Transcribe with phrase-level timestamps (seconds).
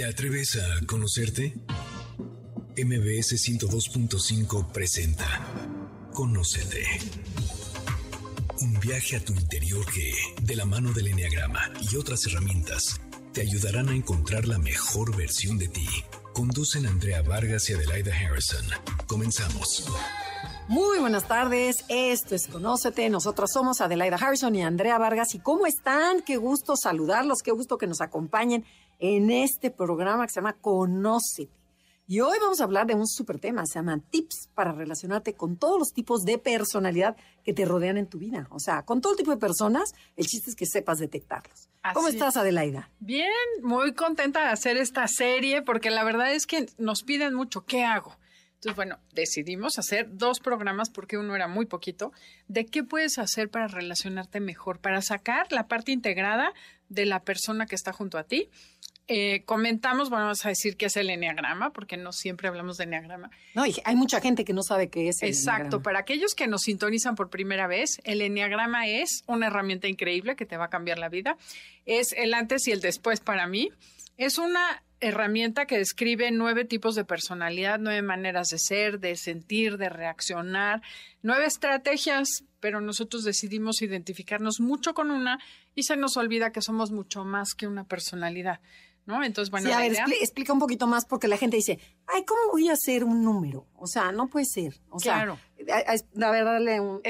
[0.00, 1.54] ¿Te atreves a conocerte?
[2.74, 5.26] MBS 102.5 presenta
[6.14, 6.86] Conócete.
[8.62, 12.98] Un viaje a tu interior que, de la mano del Enneagrama y otras herramientas,
[13.34, 15.86] te ayudarán a encontrar la mejor versión de ti.
[16.32, 18.64] Conducen Andrea Vargas y Adelaida Harrison.
[19.06, 19.84] Comenzamos.
[20.66, 25.34] Muy buenas tardes, esto es Conócete, nosotros somos Adelaida Harrison y Andrea Vargas.
[25.34, 26.22] ¿Y cómo están?
[26.22, 28.64] Qué gusto saludarlos, qué gusto que nos acompañen
[29.00, 31.58] en este programa que se llama Conócete.
[32.06, 35.56] Y hoy vamos a hablar de un súper tema, se llama Tips para relacionarte con
[35.56, 38.48] todos los tipos de personalidad que te rodean en tu vida.
[38.50, 41.68] O sea, con todo tipo de personas, el chiste es que sepas detectarlos.
[41.94, 42.90] ¿Cómo estás, Adelaida?
[42.98, 43.30] Bien,
[43.62, 47.64] muy contenta de hacer esta serie porque la verdad es que nos piden mucho.
[47.64, 48.16] ¿Qué hago?
[48.54, 52.12] Entonces, bueno, decidimos hacer dos programas porque uno era muy poquito,
[52.48, 56.52] de qué puedes hacer para relacionarte mejor, para sacar la parte integrada
[56.90, 58.50] de la persona que está junto a ti.
[59.12, 62.84] Eh, comentamos, bueno, vamos a decir qué es el enneagrama, porque no siempre hablamos de
[62.84, 63.30] enneagrama.
[63.54, 66.46] No, y hay mucha gente que no sabe qué es el Exacto, para aquellos que
[66.46, 70.70] nos sintonizan por primera vez, el enneagrama es una herramienta increíble que te va a
[70.70, 71.36] cambiar la vida.
[71.86, 73.70] Es el antes y el después para mí.
[74.16, 79.76] Es una herramienta que describe nueve tipos de personalidad, nueve maneras de ser, de sentir,
[79.76, 80.82] de reaccionar,
[81.22, 85.38] nueve estrategias, pero nosotros decidimos identificarnos mucho con una
[85.74, 88.60] y se nos olvida que somos mucho más que una personalidad.
[89.06, 89.24] ¿No?
[89.24, 92.40] Entonces, bueno, sí, a ver, explica un poquito más porque la gente dice, ay, ¿cómo
[92.52, 93.66] voy a hacer un número?
[93.74, 94.80] O sea, no puede ser.
[94.90, 95.38] O claro.
[95.66, 97.00] sea, la verdad, dale un,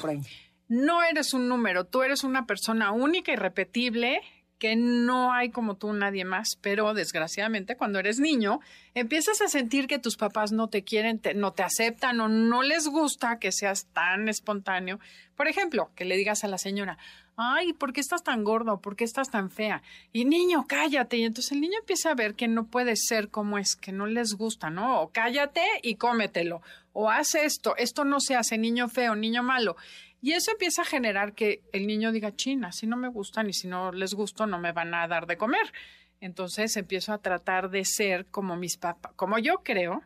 [0.00, 0.20] por ahí.
[0.68, 4.22] No eres un número, tú eres una persona única y repetible
[4.60, 8.60] que no hay como tú nadie más, pero desgraciadamente cuando eres niño
[8.94, 12.86] empiezas a sentir que tus papás no te quieren, no te aceptan o no les
[12.86, 15.00] gusta que seas tan espontáneo.
[15.34, 16.98] Por ejemplo, que le digas a la señora,
[17.36, 18.80] ay, ¿por qué estás tan gordo?
[18.80, 19.82] ¿Por qué estás tan fea?
[20.12, 21.16] Y niño, cállate.
[21.16, 24.06] Y entonces el niño empieza a ver que no puede ser como es, que no
[24.06, 25.00] les gusta, ¿no?
[25.00, 26.60] O cállate y cómetelo.
[26.92, 29.76] O haz esto, esto no se hace, niño feo, niño malo.
[30.22, 33.52] Y eso empieza a generar que el niño diga, china, si no me gustan y
[33.52, 35.72] si no les gusto, no me van a dar de comer.
[36.20, 40.02] Entonces empiezo a tratar de ser como mis papás, como yo creo,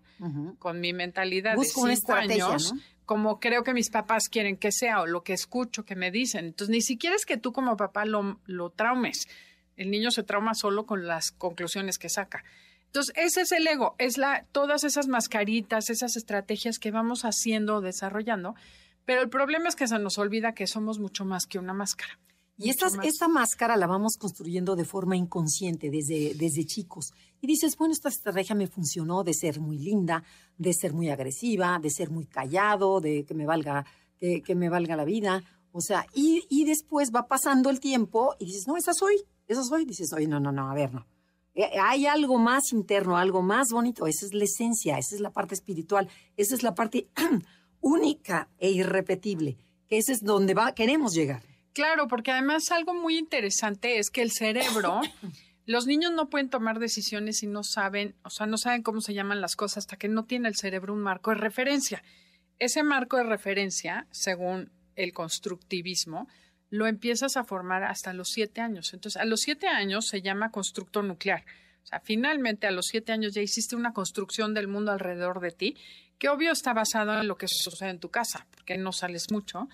[0.61, 2.73] con mi mentalidad de cinco años,
[3.05, 6.47] como creo que mis papás quieren que sea o lo que escucho que me dicen.
[6.47, 9.27] Entonces ni siquiera es que tú como papá lo, lo traumes.
[9.77, 12.45] El niño se trauma solo con las conclusiones que saca.
[12.87, 17.81] Entonces, ese es el ego, es la, todas esas mascaritas, esas estrategias que vamos haciendo,
[17.81, 18.55] desarrollando,
[19.05, 22.19] pero el problema es que se nos olvida que somos mucho más que una máscara.
[22.57, 27.13] Y esta, esta máscara la vamos construyendo de forma inconsciente desde, desde chicos.
[27.41, 30.23] Y dices, bueno, esta estrategia me funcionó de ser muy linda,
[30.57, 33.85] de ser muy agresiva, de ser muy callado, de que me valga,
[34.21, 35.43] que, que me valga la vida.
[35.73, 39.17] O sea, y, y, después va pasando el tiempo y dices, no, esa soy,
[39.49, 39.85] esa soy.
[39.85, 41.05] Dices, oye, no, no, no, a ver, no.
[41.57, 44.07] Eh, hay algo más interno, algo más bonito.
[44.07, 47.09] Esa es la esencia, esa es la parte espiritual, esa es la parte
[47.85, 49.59] única e irrepetible,
[49.89, 51.43] que ese es donde va, queremos llegar.
[51.75, 55.03] Claro, porque además algo muy interesante es que el cerebro,
[55.67, 59.13] los niños no pueden tomar decisiones si no saben, o sea, no saben cómo se
[59.13, 62.03] llaman las cosas hasta que no tiene el cerebro un marco de referencia.
[62.59, 66.27] Ese marco de referencia, según el constructivismo,
[66.71, 68.95] lo empiezas a formar hasta los siete años.
[68.95, 71.45] Entonces, a los siete años se llama constructo nuclear.
[71.83, 75.51] O sea, finalmente a los siete años ya hiciste una construcción del mundo alrededor de
[75.51, 75.77] ti
[76.25, 79.69] que obvio está basado en lo que sucede en tu casa, porque no sales mucho,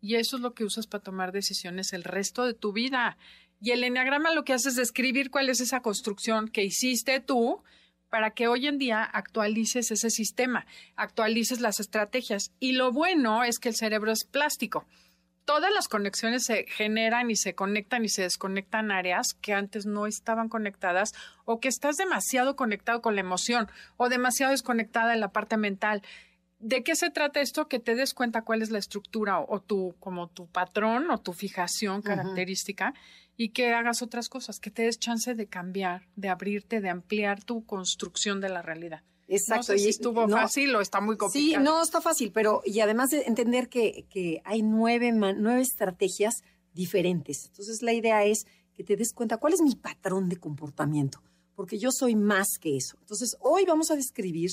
[0.00, 3.18] y eso es lo que usas para tomar decisiones el resto de tu vida.
[3.60, 7.60] Y el enneagrama lo que hace es describir cuál es esa construcción que hiciste tú
[8.08, 12.52] para que hoy en día actualices ese sistema, actualices las estrategias.
[12.60, 14.86] Y lo bueno es que el cerebro es plástico
[15.46, 20.06] todas las conexiones se generan y se conectan y se desconectan áreas que antes no
[20.06, 21.14] estaban conectadas
[21.46, 26.02] o que estás demasiado conectado con la emoción o demasiado desconectada en la parte mental.
[26.58, 27.68] ¿De qué se trata esto?
[27.68, 31.32] Que te des cuenta cuál es la estructura o, tu, como tu patrón o tu
[31.32, 32.92] fijación característica
[33.36, 37.44] y que hagas otras cosas, que te des chance de cambiar, de abrirte, de ampliar
[37.44, 39.02] tu construcción de la realidad.
[39.28, 39.72] Exacto.
[39.72, 41.62] No sé si estuvo fácil o está muy complicado.
[41.62, 46.42] Sí, no, está fácil, pero y además de entender que, que hay nueve, nueve estrategias
[46.72, 47.46] diferentes.
[47.46, 51.22] Entonces la idea es que te des cuenta cuál es mi patrón de comportamiento,
[51.54, 52.96] porque yo soy más que eso.
[53.00, 54.50] Entonces hoy vamos a describir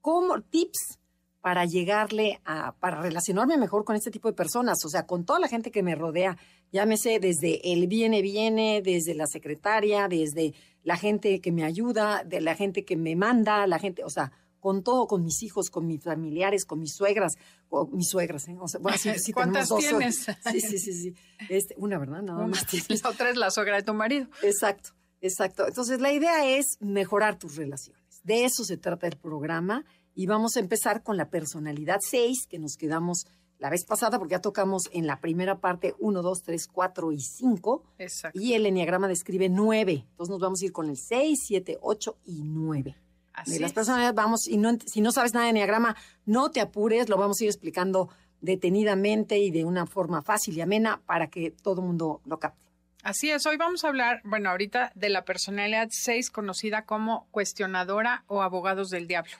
[0.00, 0.98] cómo tips
[1.40, 5.40] para llegarle a, para relacionarme mejor con este tipo de personas, o sea, con toda
[5.40, 6.36] la gente que me rodea,
[6.70, 12.40] llámese desde el viene, viene, desde la secretaria, desde la gente que me ayuda, de
[12.40, 14.32] la gente que me manda, la gente, o sea,
[14.62, 17.34] con todo, con mis hijos, con mis familiares, con mis suegras,
[17.68, 18.56] o mis suegras, ¿eh?
[18.60, 20.26] O sea, bueno, sí, ¿Cuántas tienes?
[20.52, 21.14] Sí, sí, sí, sí.
[21.48, 22.22] Este, una, ¿verdad?
[22.22, 22.64] Nada más
[23.02, 24.28] La otra es la suegra de tu marido.
[24.42, 24.90] Exacto.
[25.20, 25.66] Exacto.
[25.66, 28.02] Entonces, la idea es mejorar tus relaciones.
[28.22, 29.84] De eso se trata el programa.
[30.14, 33.26] Y vamos a empezar con la personalidad 6, que nos quedamos
[33.62, 37.20] la vez pasada, porque ya tocamos en la primera parte 1, 2, 3, 4 y
[37.20, 37.84] 5.
[37.98, 38.40] Exacto.
[38.40, 40.04] Y el enneagrama describe 9.
[40.10, 42.96] Entonces nos vamos a ir con el 6, 7, 8 y 9.
[43.32, 43.74] Así de las es.
[43.74, 45.94] personalidades vamos, y no, si no sabes nada de enneagrama,
[46.26, 48.08] no te apures, lo vamos a ir explicando
[48.40, 52.66] detenidamente y de una forma fácil y amena para que todo el mundo lo capte.
[53.04, 58.24] Así es, hoy vamos a hablar, bueno, ahorita de la personalidad 6 conocida como cuestionadora
[58.26, 59.32] o abogados del diablo.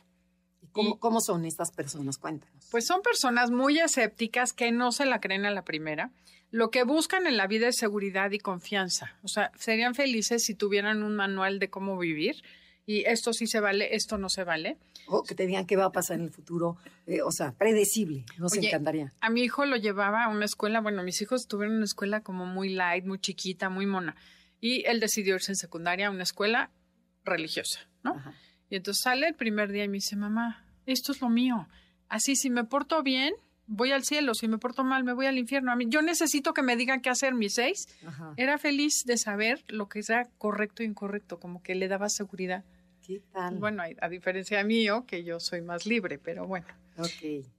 [0.74, 2.19] ¿Y ¿Cómo, son estas personas?
[2.19, 2.66] Cuéntanos.
[2.70, 6.10] Pues son personas muy escépticas que no se la creen a la primera.
[6.50, 9.16] Lo que buscan en la vida es seguridad y confianza.
[9.22, 12.42] O sea, serían felices si tuvieran un manual de cómo vivir
[12.86, 14.76] y esto sí se vale, esto no se vale.
[15.06, 16.76] O que te digan qué va a pasar en el futuro,
[17.06, 18.24] eh, o sea, predecible.
[18.38, 19.12] Nos Oye, encantaría.
[19.20, 22.46] A mi hijo lo llevaba a una escuela, bueno, mis hijos tuvieron una escuela como
[22.46, 24.16] muy light, muy chiquita, muy mona.
[24.60, 26.70] Y él decidió irse en secundaria a una escuela
[27.24, 28.14] religiosa, ¿no?
[28.14, 28.34] Ajá.
[28.72, 31.69] Y entonces sale el primer día y me dice, mamá, esto es lo mío.
[32.08, 33.34] Así, si me porto bien,
[33.66, 34.32] voy al cielo.
[34.32, 35.70] Si me porto mal, me voy al infierno.
[35.70, 37.86] A mí, yo necesito que me digan qué hacer mis seis.
[38.06, 38.32] Ajá.
[38.38, 42.64] Era feliz de saber lo que era correcto e incorrecto, como que le daba seguridad.
[43.06, 43.56] ¿Qué tal?
[43.56, 46.66] Bueno, a, diferencia de mío, que yo soy más libre, pero bueno.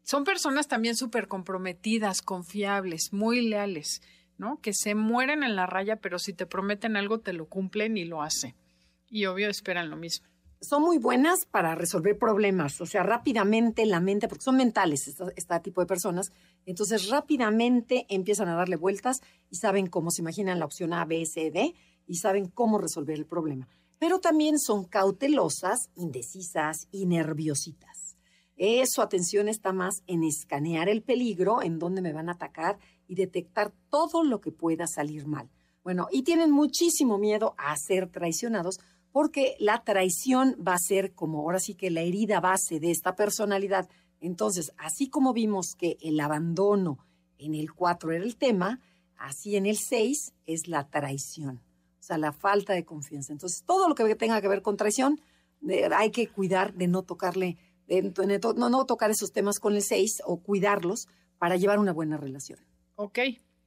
[0.01, 4.01] Son personas también súper comprometidas, confiables, muy leales,
[4.39, 4.59] ¿no?
[4.61, 8.05] Que se mueren en la raya, pero si te prometen algo, te lo cumplen y
[8.05, 8.55] lo hacen.
[9.11, 10.32] Y obvio esperan lo mismo.
[10.63, 15.59] Son muy buenas para resolver problemas, o sea, rápidamente la mente, porque son mentales este
[15.59, 16.31] tipo de personas,
[16.65, 19.19] entonces rápidamente empiezan a darle vueltas
[19.49, 21.75] y saben cómo se imaginan la opción A, B, C, D
[22.07, 23.67] y saben cómo resolver el problema.
[23.99, 28.15] Pero también son cautelosas, indecisas y nerviositas.
[28.55, 32.79] Eh, su atención está más en escanear el peligro, en dónde me van a atacar
[33.05, 35.49] y detectar todo lo que pueda salir mal.
[35.83, 38.79] Bueno, y tienen muchísimo miedo a ser traicionados
[39.13, 43.15] porque la traición va a ser como ahora sí que la herida base de esta
[43.15, 43.87] personalidad.
[44.19, 46.97] Entonces, así como vimos que el abandono
[47.37, 48.81] en el 4 era el tema,
[49.15, 51.61] así en el 6 es la traición,
[51.99, 53.31] o sea, la falta de confianza.
[53.31, 55.21] Entonces, todo lo que tenga que ver con traición,
[55.69, 58.11] eh, hay que cuidar de no tocarle, de,
[58.57, 61.07] no, no tocar esos temas con el 6 o cuidarlos
[61.37, 62.59] para llevar una buena relación.
[62.95, 63.19] Ok.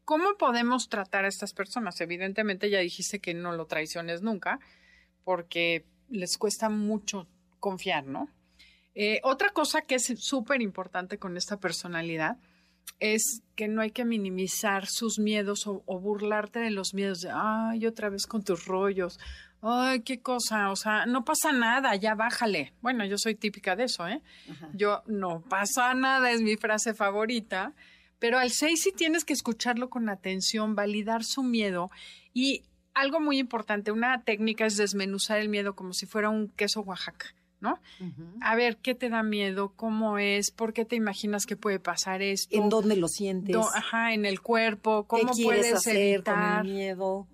[0.04, 2.00] ¿Cómo podemos tratar a estas personas?
[2.00, 4.60] Evidentemente ya dijiste que no lo traiciones nunca,
[5.26, 7.26] porque les cuesta mucho
[7.58, 8.28] confiar, ¿no?
[8.94, 12.38] Eh, otra cosa que es súper importante con esta personalidad
[13.00, 17.31] es que no hay que minimizar sus miedos o, o burlarte de los miedos de,
[17.34, 19.19] ay, otra vez con tus rollos,
[19.62, 22.72] ay, qué cosa, o sea, no pasa nada, ya bájale.
[22.81, 24.22] Bueno, yo soy típica de eso, ¿eh?
[24.75, 27.75] Yo, no pasa nada, es mi frase favorita.
[28.20, 31.90] Pero al 6 sí tienes que escucharlo con atención, validar su miedo
[32.32, 32.62] y
[32.96, 37.26] algo muy importante, una técnica es desmenuzar el miedo como si fuera un queso Oaxaca,
[37.60, 37.78] ¿no?
[38.40, 39.72] A ver, ¿qué te da miedo?
[39.76, 40.50] ¿Cómo es?
[40.50, 42.56] ¿Por qué te imaginas que puede pasar esto?
[42.56, 43.52] ¿En dónde lo sientes?
[43.52, 46.34] Do- ajá, en el cuerpo, ¿Qué ¿cómo quieres puedes hacer evitar?
[46.62, 47.28] con el miedo?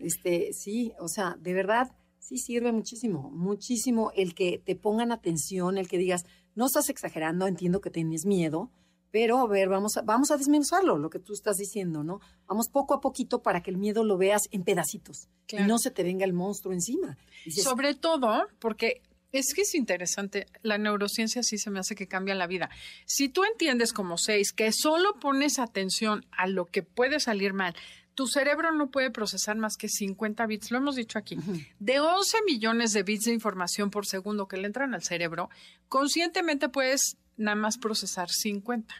[0.00, 5.78] Este, sí, o sea, de verdad, sí sirve muchísimo, muchísimo el que te pongan atención,
[5.78, 6.24] el que digas,
[6.54, 8.70] no estás exagerando, entiendo que tienes miedo,
[9.12, 12.20] pero a ver, vamos a, vamos a desmenuzarlo, lo que tú estás diciendo, ¿no?
[12.48, 15.64] Vamos poco a poquito para que el miedo lo veas en pedacitos Claro.
[15.64, 17.16] y no se te venga el monstruo encima.
[17.44, 22.08] Dices, Sobre todo, porque es que es interesante, la neurociencia sí se me hace que
[22.08, 22.68] cambia la vida.
[23.06, 27.74] Si tú entiendes como seis que solo pones atención a lo que puede salir mal,
[28.14, 31.38] tu cerebro no puede procesar más que 50 bits, lo hemos dicho aquí.
[31.78, 35.48] De 11 millones de bits de información por segundo que le entran al cerebro,
[35.88, 38.94] conscientemente puedes nada más procesar 50.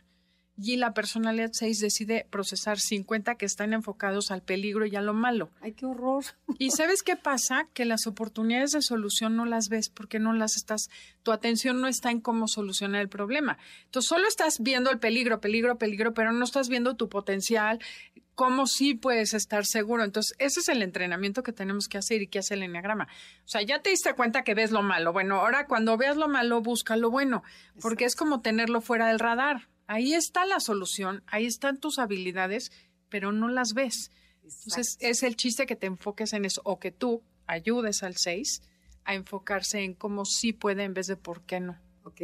[0.56, 5.14] Y la personalidad 6 decide procesar 50 que están enfocados al peligro y a lo
[5.14, 5.50] malo.
[5.62, 6.24] ay, qué horror.
[6.58, 7.68] ¿Y sabes qué pasa?
[7.72, 10.90] Que las oportunidades de solución no las ves porque no las estás,
[11.22, 13.58] tu atención no está en cómo solucionar el problema.
[13.86, 17.80] Entonces solo estás viendo el peligro, peligro, peligro, pero no estás viendo tu potencial,
[18.34, 20.04] cómo sí puedes estar seguro.
[20.04, 23.08] Entonces ese es el entrenamiento que tenemos que hacer y que hace el enneagrama.
[23.44, 25.12] O sea, ya te diste cuenta que ves lo malo.
[25.12, 27.42] Bueno, ahora cuando veas lo malo, busca lo bueno,
[27.80, 29.68] porque es como tenerlo fuera del radar.
[29.86, 32.70] Ahí está la solución, ahí están tus habilidades,
[33.08, 34.10] pero no las ves.
[34.42, 38.62] Entonces, es el chiste que te enfoques en eso o que tú ayudes al 6
[39.04, 41.78] a enfocarse en cómo sí puede en vez de por qué no.
[42.04, 42.20] Ok,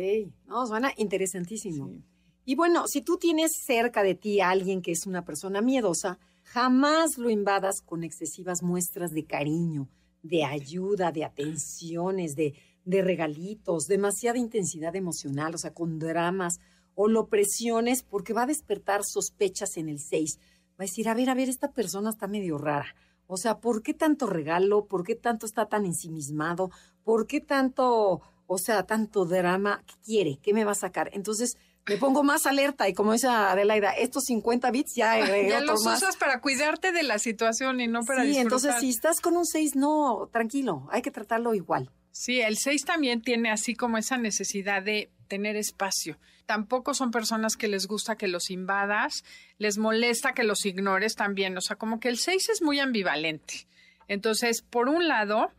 [0.47, 1.89] no, suena interesantísimo.
[1.89, 2.03] Sí.
[2.45, 6.19] Y bueno, si tú tienes cerca de ti a alguien que es una persona miedosa,
[6.45, 9.89] jamás lo invadas con excesivas muestras de cariño,
[10.23, 16.59] de ayuda, de atenciones, de, de regalitos, demasiada intensidad emocional, o sea, con dramas,
[17.01, 20.41] o lo presiones porque va a despertar sospechas en el 6.
[20.71, 22.93] Va a decir, a ver, a ver, esta persona está medio rara.
[23.29, 24.87] O sea, ¿por qué tanto regalo?
[24.87, 26.73] ¿Por qué tanto está tan ensimismado?
[27.05, 29.85] ¿Por qué tanto, o sea, tanto drama?
[29.87, 30.39] ¿Qué quiere?
[30.43, 31.09] ¿Qué me va a sacar?
[31.13, 35.87] Entonces, me pongo más alerta y como dice Adelaida, estos 50 bits ya Ya los
[35.87, 39.47] usas para cuidarte de la situación y no para Sí, entonces si estás con un
[39.47, 41.93] 6, no, tranquilo, hay que tratarlo igual.
[42.11, 46.19] Sí, el 6 también tiene así como esa necesidad de tener espacio.
[46.47, 49.25] Tampoco son personas que les gusta que los invadas,
[49.59, 51.57] les molesta que los ignores también.
[51.57, 53.69] O sea, como que el 6 es muy ambivalente.
[54.09, 55.53] Entonces, por un lado...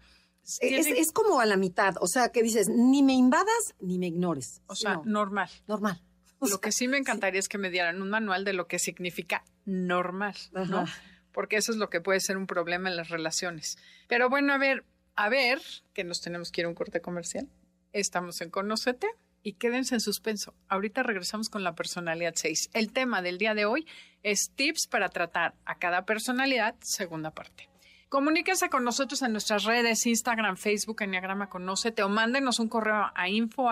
[0.61, 4.63] Es, como a la mitad, o sea, que dices, ni me invadas ni me ignores.
[4.65, 5.47] O sea, normal.
[5.67, 6.01] Normal.
[6.41, 9.43] Lo que sí me encantaría es que me dieran un manual de lo que significa
[9.65, 10.85] normal, ¿no?
[11.33, 13.77] Porque eso es lo que puede ser un problema en las relaciones.
[14.07, 14.85] Pero bueno, a ver,
[15.15, 15.61] a ver,
[15.93, 17.47] que nos tenemos que ir a un corte comercial.
[17.91, 19.07] Estamos en Conocete
[19.43, 20.53] y quédense en suspenso.
[20.67, 22.71] Ahorita regresamos con la personalidad 6.
[22.73, 23.87] El tema del día de hoy
[24.23, 27.69] es tips para tratar a cada personalidad, segunda parte.
[28.09, 33.29] Comuníquese con nosotros en nuestras redes, Instagram, Facebook, Enneagrama Conócete, o mándenos un correo a
[33.29, 33.69] info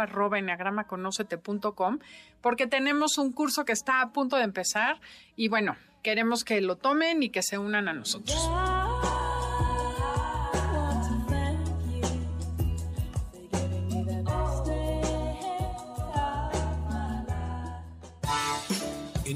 [2.42, 5.02] porque tenemos un curso que está a punto de empezar
[5.36, 8.38] y bueno, queremos que lo tomen y que se unan a nosotros.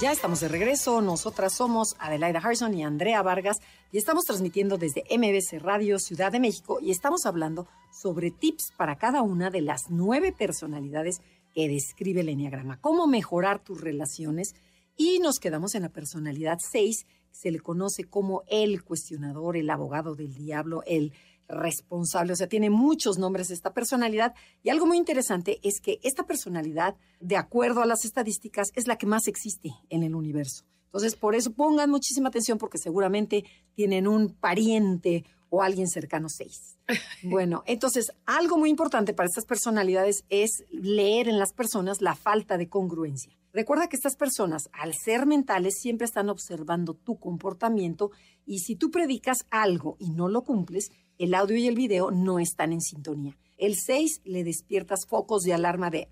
[0.00, 1.00] Ya estamos de regreso.
[1.00, 3.58] Nosotras somos Adelaida Harrison y Andrea Vargas
[3.90, 8.94] y estamos transmitiendo desde MBC Radio Ciudad de México y estamos hablando sobre tips para
[8.94, 11.20] cada una de las nueve personalidades
[11.52, 12.80] que describe el Enneagrama.
[12.80, 14.54] Cómo mejorar tus relaciones.
[14.96, 20.14] Y nos quedamos en la personalidad 6, se le conoce como el cuestionador, el abogado
[20.14, 21.12] del diablo, el
[21.48, 24.34] responsable, o sea, tiene muchos nombres esta personalidad.
[24.62, 28.96] Y algo muy interesante es que esta personalidad, de acuerdo a las estadísticas, es la
[28.96, 30.64] que más existe en el universo.
[30.86, 36.76] Entonces, por eso pongan muchísima atención porque seguramente tienen un pariente o alguien cercano seis.
[37.22, 42.56] Bueno, entonces, algo muy importante para estas personalidades es leer en las personas la falta
[42.56, 43.36] de congruencia.
[43.52, 48.10] Recuerda que estas personas, al ser mentales, siempre están observando tu comportamiento
[48.46, 52.38] y si tú predicas algo y no lo cumples, el audio y el video no
[52.38, 53.36] están en sintonía.
[53.56, 56.08] El 6 le despiertas focos de alarma de,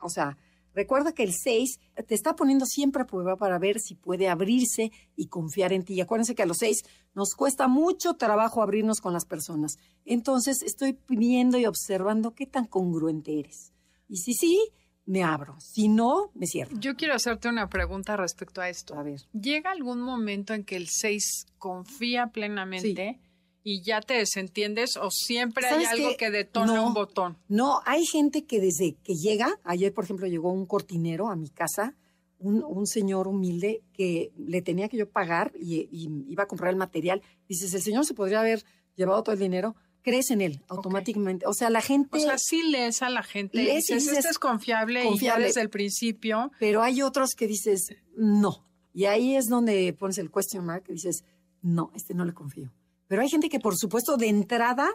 [0.00, 0.36] o sea,
[0.74, 4.90] recuerda que el 6 te está poniendo siempre a prueba para ver si puede abrirse
[5.14, 5.94] y confiar en ti.
[5.94, 9.78] Y acuérdense que a los 6 nos cuesta mucho trabajo abrirnos con las personas.
[10.04, 13.72] Entonces estoy viendo y observando qué tan congruente eres.
[14.08, 14.60] Y si sí,
[15.06, 15.56] me abro.
[15.60, 16.76] Si no, me cierro.
[16.78, 18.94] Yo quiero hacerte una pregunta respecto a esto.
[18.98, 19.20] A ver.
[19.32, 23.20] ¿Llega algún momento en que el 6 confía plenamente?
[23.64, 27.38] Y ya te desentiendes o siempre hay algo que detona un botón?
[27.48, 31.48] No, hay gente que desde que llega, ayer por ejemplo llegó un cortinero a mi
[31.48, 31.96] casa,
[32.38, 35.88] un, señor humilde que le tenía que yo pagar y,
[36.28, 37.22] iba a comprar el material.
[37.48, 38.62] Dices, el señor se podría haber
[38.96, 39.74] llevado todo el dinero.
[40.02, 41.46] Crees en él automáticamente.
[41.46, 42.18] O sea, la gente.
[42.18, 43.56] O sea, sí lees a la gente.
[43.56, 46.52] Lees dices, este es confiable, confiable y desde el principio.
[46.60, 48.66] Pero hay otros que dices, no.
[48.92, 51.24] Y ahí es donde pones el question mark y dices,
[51.62, 52.70] no, este no le confío.
[53.06, 54.90] Pero hay gente que, por supuesto, de entrada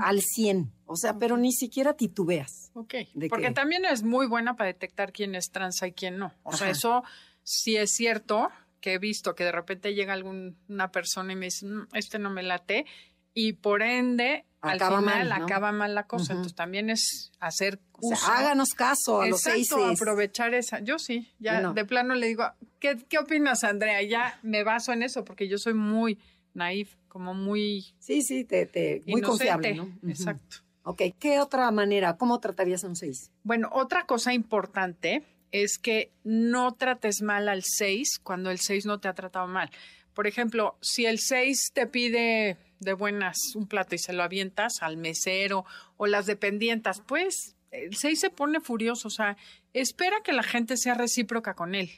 [0.00, 2.70] al 100, o sea, pero ni siquiera titubeas.
[2.74, 2.94] Ok,
[3.28, 6.32] porque también es muy buena para detectar quién es transa y quién no.
[6.42, 7.04] O sea, eso
[7.42, 8.48] sí es cierto
[8.80, 12.30] que he visto que de repente llega alguna persona y me dice, mm, este no
[12.30, 12.86] me late,
[13.34, 16.32] y por ende, acaba al final mal, acaba mal la cosa.
[16.32, 19.70] Entonces también es hacer o sea, háganos caso a los seis.
[19.72, 20.80] aprovechar esa.
[20.80, 22.50] Yo sí, ya de plano le digo,
[22.80, 24.02] ¿qué, ¿qué opinas, Andrea?
[24.02, 26.18] Ya me baso en eso porque yo soy muy
[26.54, 27.94] naif, como muy...
[27.98, 29.98] Sí, sí, te, muy confiable, ¿no?
[30.06, 30.58] Exacto.
[30.84, 32.16] Ok, ¿qué otra manera?
[32.16, 33.30] ¿Cómo tratarías a un 6?
[33.42, 39.00] Bueno, otra cosa importante es que no trates mal al 6 cuando el 6 no
[39.00, 39.70] te ha tratado mal.
[40.14, 44.74] Por ejemplo, si el 6 te pide de buenas un plato y se lo avientas
[44.80, 45.64] al mesero
[45.96, 49.36] o las dependientas, pues el 6 se pone furioso, o sea,
[49.72, 51.90] espera que la gente sea recíproca con él.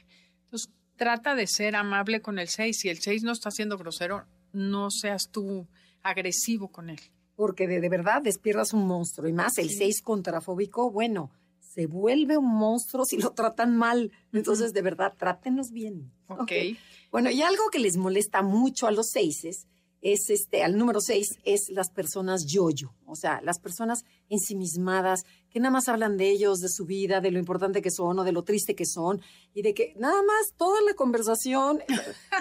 [0.43, 2.77] Entonces, trata de ser amable con el 6.
[2.77, 5.67] Si el 6 no está siendo grosero, no seas tú
[6.03, 6.99] agresivo con él.
[7.35, 12.53] Porque de, verdad despiertas un monstruo y más el 6 contrafóbico, bueno, se vuelve un
[12.53, 14.11] monstruo si lo tratan mal.
[14.33, 16.11] Entonces, de verdad, trátenos bien.
[16.27, 16.51] Ok.
[17.11, 19.67] Bueno, y algo que les molesta mucho a los seises
[20.01, 25.59] es este, al número seis, es las personas yo-yo, o sea, las personas ensimismadas que
[25.59, 28.31] nada más hablan de ellos, de su vida, de lo importante que son o de
[28.31, 29.21] lo triste que son
[29.53, 31.79] y de que nada más toda la conversación,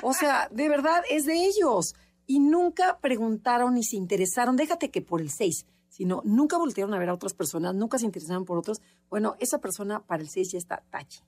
[0.02, 1.94] o sea, de verdad es de ellos.
[2.26, 6.98] Y nunca preguntaron ni se interesaron, déjate que por el 6, sino nunca voltearon a
[6.98, 8.80] ver a otras personas, nunca se interesaron por otros.
[9.08, 11.20] Bueno, esa persona para el 6 ya está tachi.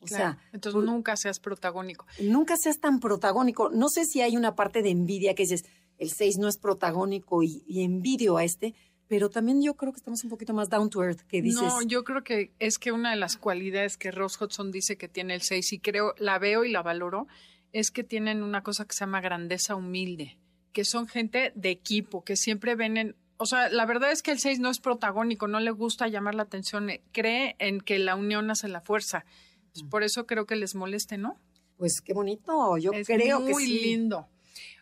[0.00, 2.06] O sea, entonces nunca seas protagónico.
[2.20, 3.70] Nunca seas tan protagónico.
[3.70, 5.64] No sé si hay una parte de envidia que dices,
[5.98, 8.74] el 6 no es protagónico y, y envidio a este,
[9.08, 11.62] pero también yo creo que estamos un poquito más down to earth, que dices.
[11.62, 15.08] No, yo creo que es que una de las cualidades que Ross Hudson dice que
[15.08, 17.26] tiene el 6 y creo, la veo y la valoro,
[17.72, 20.38] es que tienen una cosa que se llama grandeza humilde,
[20.72, 24.30] que son gente de equipo, que siempre ven en, o sea, la verdad es que
[24.30, 27.98] el 6 no es protagónico, no le gusta llamar la atención, eh, cree en que
[27.98, 29.24] la unión hace la fuerza.
[29.72, 31.38] Pues por eso creo que les moleste, ¿no?
[31.76, 33.52] Pues qué bonito, yo creo que sí.
[33.52, 34.28] Muy lindo.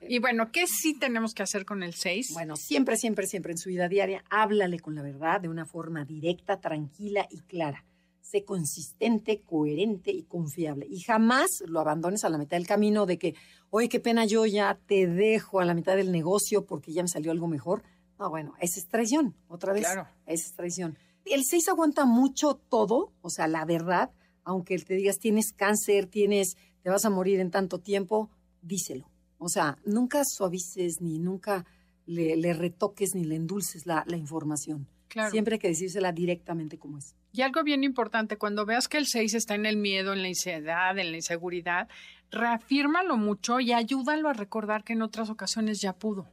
[0.08, 2.30] Y bueno, ¿qué sí tenemos que hacer con el 6?
[2.34, 6.04] Bueno, siempre, siempre, siempre en su vida diaria, háblale con la verdad de una forma
[6.04, 7.84] directa, tranquila y clara.
[8.20, 10.86] Sé consistente, coherente y confiable.
[10.88, 13.34] Y jamás lo abandones a la mitad del camino de que,
[13.70, 17.08] oye, qué pena, yo ya te dejo a la mitad del negocio porque ya me
[17.08, 17.82] salió algo mejor.
[18.18, 19.84] No, bueno, esa es traición, otra vez.
[19.84, 20.08] Claro.
[20.26, 20.98] Esa es traición.
[21.25, 24.10] El 6 aguanta mucho todo, o sea, la verdad,
[24.44, 28.30] aunque te digas tienes cáncer, tienes, te vas a morir en tanto tiempo,
[28.62, 29.08] díselo
[29.38, 31.64] o sea, nunca suavices ni nunca
[32.07, 34.88] le, retoques ni le endulces la, información.
[35.31, 37.14] Siempre hay que decírsela directamente como es.
[37.33, 40.28] Y algo bien importante, cuando veas que el 6 está en el miedo, en la
[40.28, 41.88] ansiedad, en la inseguridad,
[42.31, 46.28] reafírmalo mucho y ayúdalo a recordar que en otras ocasiones ya pudo.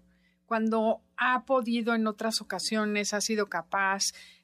[0.46, 4.04] Cuando ha podido en otras ocasiones, ha sido capaz,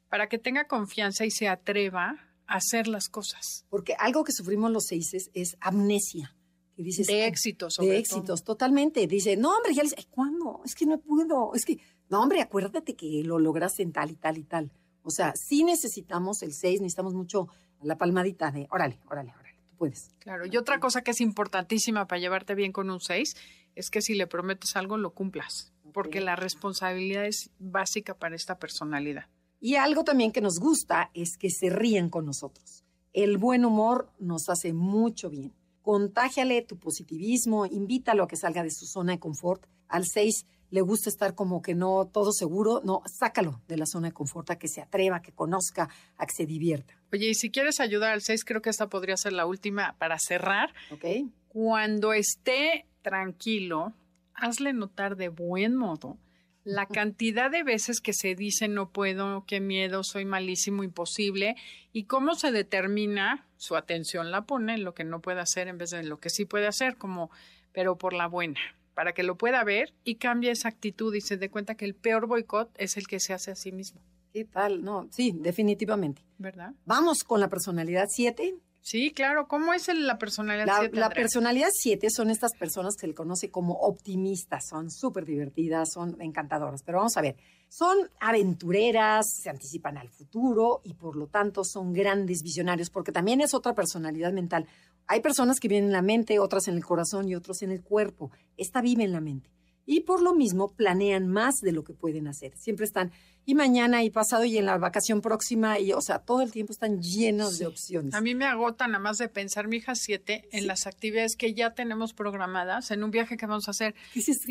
[0.10, 2.16] para que tenga confianza y se atreva
[2.48, 3.66] a hacer las cosas.
[3.70, 6.34] Porque algo que sufrimos los seises es amnesia
[6.83, 9.05] de éxitos, De éxitos, totalmente.
[9.05, 10.62] Dice, no, hombre, ya les, ¿cuándo?
[10.63, 11.53] Es que no puedo.
[11.53, 11.77] Es que,
[12.09, 14.71] no, hombre, acuérdate que lo lograste en tal y tal y tal.
[15.03, 17.48] O sea, sí necesitamos el 6, necesitamos mucho
[17.81, 20.12] la palmadita de, órale, órale, órale, tú puedes.
[20.19, 23.36] Claro, y otra cosa que es importantísima para llevarte bien con un 6
[23.75, 28.60] es que si le prometes algo, lo cumplas, porque la responsabilidad es básica para esta
[28.60, 29.27] personalidad.
[29.62, 32.86] Y algo también que nos gusta es que se ríen con nosotros.
[33.12, 38.72] El buen humor nos hace mucho bien contágiale tu positivismo, invítalo a que salga de
[38.72, 39.65] su zona de confort.
[39.88, 44.10] Al 6 le gusta estar como que no todo seguro, no, sácalo de la zona
[44.10, 46.94] de confort, a que se atreva, a que conozca, a que se divierta.
[47.12, 50.18] Oye, y si quieres ayudar al 6, creo que esta podría ser la última para
[50.20, 50.74] cerrar.
[50.92, 51.06] Ok.
[51.48, 53.94] Cuando esté tranquilo,
[54.36, 56.18] hazle notar de buen modo
[56.63, 61.56] la cantidad de veces que se dice no puedo, qué miedo, soy malísimo, imposible,
[61.93, 65.78] y cómo se determina, su atención la pone en lo que no puede hacer en
[65.78, 67.32] vez de en lo que sí puede hacer, como,
[67.72, 68.60] pero por la buena,
[68.93, 71.95] para que lo pueda ver y cambie esa actitud y se dé cuenta que el
[71.95, 74.02] peor boicot es el que se hace a sí mismo.
[74.34, 74.84] ¿Qué tal?
[74.84, 76.24] No, sí, definitivamente.
[76.38, 76.74] ¿Verdad?
[76.86, 78.56] Vamos con la personalidad 7.
[78.89, 79.47] Sí, claro.
[79.47, 80.97] ¿Cómo es la personalidad 7?
[80.97, 84.67] La, personalidad 7 son estas personas que se le conoce como optimistas.
[84.67, 86.82] Son súper divertidas, son encantadoras.
[86.82, 87.36] Pero vamos a ver,
[87.67, 93.41] son aventureras, se anticipan al futuro y por lo tanto son grandes visionarios, porque también
[93.41, 94.65] es otra personalidad mental.
[95.06, 97.84] Hay personas que viven en la mente, otras en el corazón y otros en el
[97.84, 98.32] cuerpo.
[98.58, 99.52] Esta vive en la mente
[99.86, 102.56] y por lo mismo planean más de lo que pueden hacer.
[102.56, 103.12] Siempre están
[103.49, 106.71] y mañana y pasado y en la vacación próxima y o sea, todo el tiempo
[106.71, 108.13] están llenos de opciones.
[108.13, 111.55] A mí me agota nada más de pensar, mi hija siete, en las actividades que
[111.55, 113.95] ya tenemos programadas, en un viaje que vamos a hacer.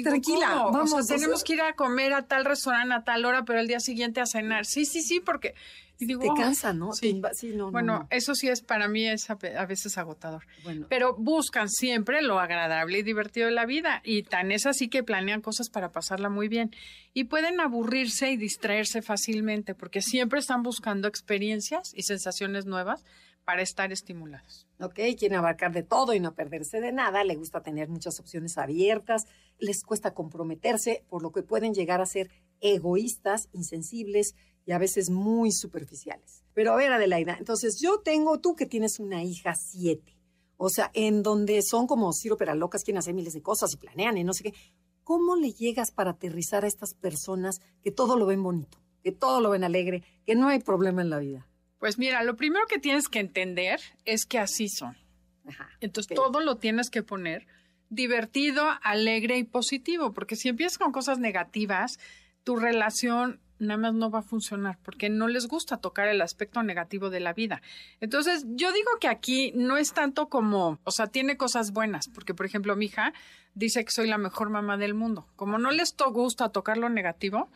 [0.02, 1.06] tranquila, vamos.
[1.06, 4.20] tenemos que ir a comer a tal restaurante a tal hora, pero el día siguiente
[4.20, 4.66] a cenar.
[4.66, 5.54] Sí, sí, sí, porque
[6.06, 6.92] te cansa, ¿no?
[6.92, 7.20] Sí.
[7.72, 10.46] bueno, eso sí es para mí es a, veces agotador.
[10.88, 15.02] Pero buscan siempre lo agradable y divertido de la vida y tan es así que
[15.02, 16.70] planean cosas para pasarla muy bien
[17.14, 23.04] y pueden aburrirse y distraerse fácilmente porque siempre están buscando experiencias y sensaciones nuevas
[23.48, 24.66] para estar estimulados.
[24.78, 28.58] Ok, quieren abarcar de todo y no perderse de nada, le gusta tener muchas opciones
[28.58, 29.24] abiertas,
[29.58, 32.30] les cuesta comprometerse, por lo que pueden llegar a ser
[32.61, 34.34] egoístas, insensibles,
[34.68, 36.44] y a veces muy superficiales.
[36.52, 40.18] Pero a ver, Adelaida, entonces yo tengo, tú que tienes una hija siete,
[40.59, 44.18] o sea, en donde son como Ciro locas, quieren hacer miles de cosas y planean
[44.18, 44.54] y no sé qué.
[45.04, 49.40] ¿Cómo le llegas para aterrizar a estas personas que todo lo ven bonito, que todo
[49.40, 51.48] lo ven alegre, que no hay problema en la vida?
[51.78, 54.98] Pues mira, lo primero que tienes que entender es que así son.
[55.81, 57.46] Entonces todo lo tienes que poner
[57.88, 61.98] divertido, alegre y positivo, porque si empiezas con cosas negativas,
[62.44, 66.62] tu relación nada más no va a funcionar porque no les gusta tocar el aspecto
[66.62, 67.62] negativo de la vida.
[68.01, 72.35] Entonces, yo digo que aquí no es tanto como, o sea, tiene cosas buenas, porque
[72.35, 73.12] por ejemplo, mi hija
[73.55, 75.27] dice que soy la mejor mamá del mundo.
[75.37, 77.49] Como no les gusta tocar lo negativo,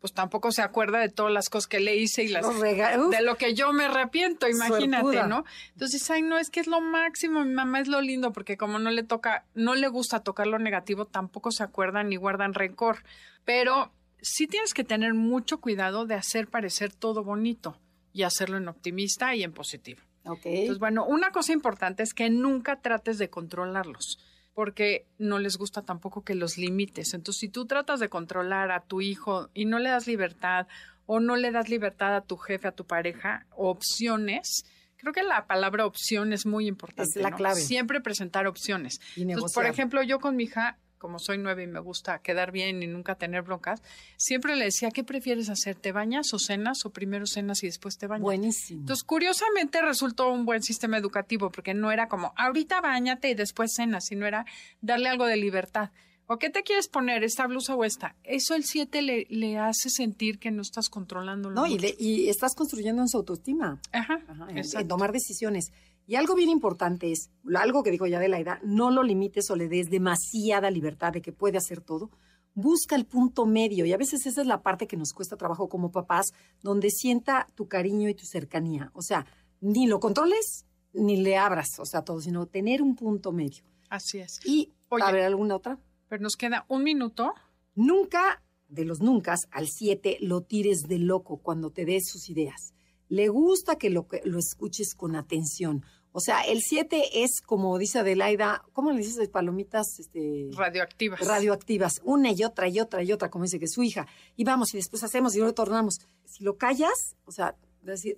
[0.00, 3.36] pues tampoco se acuerda de todas las cosas que le hice y las de lo
[3.36, 5.44] que yo me arrepiento, imagínate, ¿no?
[5.74, 8.78] Entonces, ay, no, es que es lo máximo, mi mamá es lo lindo, porque como
[8.78, 13.04] no le toca, no le gusta tocar lo negativo, tampoco se acuerdan ni guardan rencor.
[13.44, 17.78] Pero sí tienes que tener mucho cuidado de hacer parecer todo bonito
[18.12, 20.02] y hacerlo en optimista y en positivo.
[20.24, 20.60] Okay.
[20.60, 24.18] Entonces, bueno, una cosa importante es que nunca trates de controlarlos
[24.52, 27.14] porque no les gusta tampoco que los limites.
[27.14, 30.66] Entonces, si tú tratas de controlar a tu hijo y no le das libertad
[31.06, 34.64] o no le das libertad a tu jefe, a tu pareja, opciones,
[34.96, 37.18] creo que la palabra opción es muy importante.
[37.18, 37.60] Es la clave.
[37.60, 39.00] Siempre presentar opciones.
[39.16, 42.82] Entonces, por ejemplo, yo con mi hija como soy nueve y me gusta quedar bien
[42.82, 43.82] y nunca tener broncas,
[44.18, 45.74] siempre le decía, ¿qué prefieres hacer?
[45.74, 48.22] ¿Te bañas o cenas o primero cenas y después te bañas?
[48.22, 48.80] Buenísimo.
[48.80, 53.72] Entonces, curiosamente resultó un buen sistema educativo porque no era como, ahorita bañate y después
[53.74, 54.44] cenas, sino era
[54.82, 55.90] darle algo de libertad.
[56.32, 58.14] ¿O qué te quieres poner, esta blusa o esta?
[58.22, 61.50] Eso el siete le, le hace sentir que no estás controlando.
[61.50, 63.80] No, y, y, estás construyendo en su autoestima.
[63.90, 65.72] Ajá, en tomar decisiones.
[66.10, 69.48] Y algo bien importante es, algo que dijo ya de la edad, no lo limites
[69.48, 72.10] o le des demasiada libertad de que puede hacer todo.
[72.52, 75.68] Busca el punto medio y a veces esa es la parte que nos cuesta trabajo
[75.68, 78.90] como papás, donde sienta tu cariño y tu cercanía.
[78.92, 79.24] O sea,
[79.60, 83.62] ni lo controles ni le abras, o sea, todo, sino tener un punto medio.
[83.88, 84.40] Así es.
[84.44, 85.78] Y, a ver, ¿alguna otra?
[86.08, 87.34] Pero nos queda un minuto.
[87.76, 92.74] Nunca, de los nunca, al siete, lo tires de loco cuando te des sus ideas.
[93.10, 95.84] Le gusta que lo, que lo escuches con atención.
[96.12, 99.28] O sea, el 7 es, como dice Adelaida, ¿cómo le dices?
[99.28, 101.20] Palomitas este, radioactivas.
[101.20, 104.06] Radioactivas, una y otra y otra y otra, como dice que es su hija.
[104.36, 106.00] Y vamos, y después hacemos y luego tornamos.
[106.24, 107.54] Si lo callas, o sea,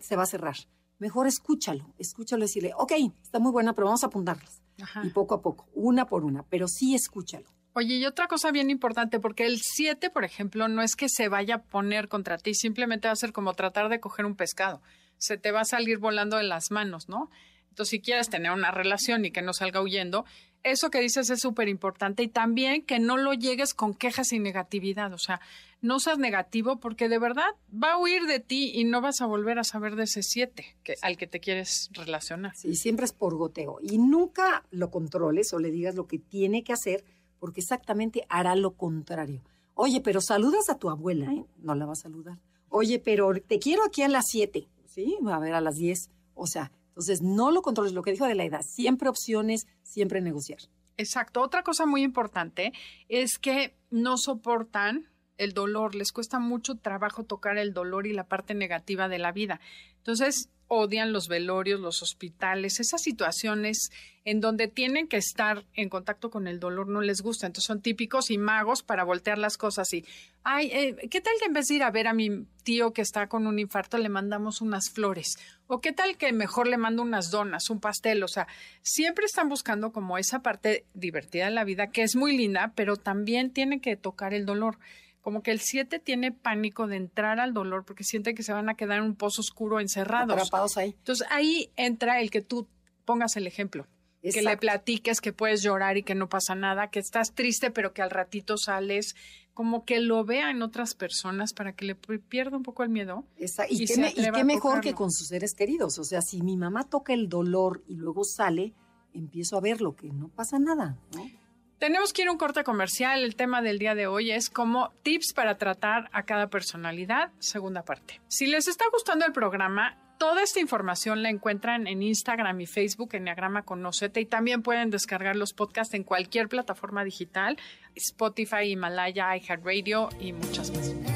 [0.00, 0.56] se va a cerrar.
[0.98, 4.62] Mejor escúchalo, escúchalo y decirle, ok, está muy buena, pero vamos a apuntarlas.
[5.04, 7.46] Y poco a poco, una por una, pero sí escúchalo.
[7.74, 11.28] Oye, y otra cosa bien importante, porque el 7, por ejemplo, no es que se
[11.28, 14.82] vaya a poner contra ti, simplemente va a ser como tratar de coger un pescado.
[15.16, 17.30] Se te va a salir volando de las manos, ¿no?
[17.72, 20.26] Entonces, si quieres tener una relación y que no salga huyendo,
[20.62, 24.38] eso que dices es súper importante y también que no lo llegues con quejas y
[24.38, 25.10] negatividad.
[25.14, 25.40] O sea,
[25.80, 29.26] no seas negativo porque de verdad va a huir de ti y no vas a
[29.26, 32.54] volver a saber de ese siete al que te quieres relacionar.
[32.56, 33.78] Sí, siempre es por goteo.
[33.80, 37.06] Y nunca lo controles o le digas lo que tiene que hacer
[37.38, 39.42] porque exactamente hará lo contrario.
[39.72, 41.46] Oye, pero saludas a tu abuela, ¿eh?
[41.56, 42.38] No la va a saludar.
[42.68, 44.68] Oye, pero te quiero aquí a las siete.
[44.86, 46.10] Sí, a ver, a las diez.
[46.34, 50.20] O sea, entonces, no lo controles, lo que dijo de la edad, siempre opciones, siempre
[50.20, 50.60] negociar.
[50.98, 51.40] Exacto.
[51.40, 52.72] Otra cosa muy importante
[53.08, 55.08] es que no soportan
[55.42, 59.32] el dolor, les cuesta mucho trabajo tocar el dolor y la parte negativa de la
[59.32, 59.60] vida.
[59.98, 63.90] Entonces, odian los velorios, los hospitales, esas situaciones
[64.24, 67.46] en donde tienen que estar en contacto con el dolor no les gusta.
[67.46, 70.06] Entonces son típicos y magos para voltear las cosas y,
[70.44, 73.02] ay, eh, ¿qué tal que en vez de ir a ver a mi tío que
[73.02, 75.36] está con un infarto le mandamos unas flores?
[75.66, 78.22] ¿O qué tal que mejor le mando unas donas, un pastel?
[78.22, 78.46] O sea,
[78.80, 82.96] siempre están buscando como esa parte divertida de la vida que es muy linda, pero
[82.96, 84.78] también tienen que tocar el dolor
[85.22, 88.68] como que el 7 tiene pánico de entrar al dolor porque siente que se van
[88.68, 90.36] a quedar en un pozo oscuro encerrados.
[90.36, 90.94] Atrapados ahí.
[90.98, 92.66] Entonces ahí entra el que tú
[93.04, 93.86] pongas el ejemplo.
[94.20, 97.92] Que le platiques que puedes llorar y que no pasa nada, que estás triste pero
[97.92, 99.16] que al ratito sales,
[99.52, 103.24] como que lo vea en otras personas para que le pierda un poco el miedo.
[103.68, 105.98] Y, qué, mejor que con sus seres queridos.
[105.98, 108.74] O sea, si mi mamá toca el dolor y luego sale,
[109.12, 110.96] empiezo a ver lo que no pasa nada.
[111.16, 111.41] ¿no?
[111.82, 113.24] Tenemos que ir a un corte comercial.
[113.24, 117.84] El tema del día de hoy es como tips para tratar a cada personalidad, segunda
[117.84, 118.20] parte.
[118.28, 123.08] Si les está gustando el programa, toda esta información la encuentran en Instagram y Facebook,
[123.14, 127.58] en Enneagrama Conocete, y también pueden descargar los podcasts en cualquier plataforma digital,
[127.96, 131.11] Spotify, Himalaya, iHeartRadio y muchas más.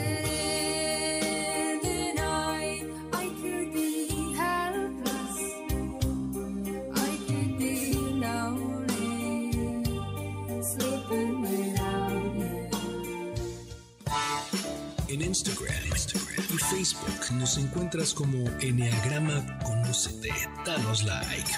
[15.44, 20.30] En Instagram, y Facebook nos encuentras como Enneagrama Conocete.
[20.64, 21.50] Danos like.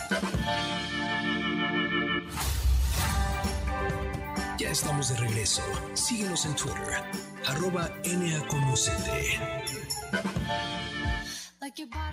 [4.58, 5.62] Ya estamos de regreso.
[5.94, 7.04] Síguenos en Twitter,
[7.46, 7.88] arroba.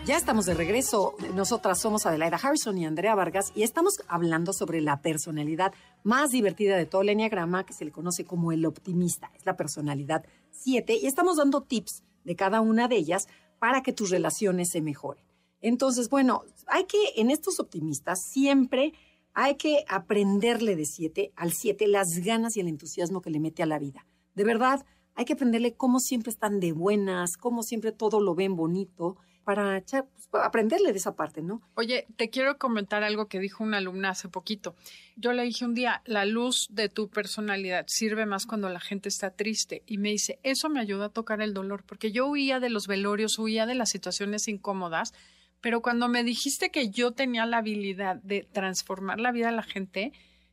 [0.06, 1.16] Ya estamos de regreso.
[1.34, 5.74] Nosotras somos Adelaida Harrison y Andrea Vargas y estamos hablando sobre la personalidad
[6.04, 9.32] más divertida de todo el enneagrama, que se le conoce como el optimista.
[9.34, 10.24] Es la personalidad
[10.58, 13.28] 7 y estamos dando tips de cada una de ellas
[13.60, 15.26] para que tus relaciones se mejoren.
[15.62, 18.94] Entonces, bueno, hay que, en estos optimistas, siempre
[19.34, 23.64] hay que aprenderle de 7 al 7 las ganas y el entusiasmo que le mete
[23.64, 24.06] a la vida.
[24.34, 28.56] De verdad, hay que aprenderle cómo siempre están de buenas, cómo siempre todo lo ven
[28.56, 31.62] bonito, para, echar, pues, para aprenderle de esa parte, ¿no?
[31.76, 34.76] Oye, te quiero comentar algo que dijo una alumna hace poquito.
[35.16, 39.08] Yo le dije un día, la luz de tu personalidad sirve más cuando la gente
[39.08, 39.84] está triste.
[39.86, 42.88] Y me dice, eso me ayuda a tocar el dolor, porque yo huía de los
[42.88, 45.14] velorios, huía de las situaciones incómodas,
[45.62, 49.64] pero cuando me dijiste que yo tenía la habilidad de transformar la vida de la
[49.64, 50.12] gente,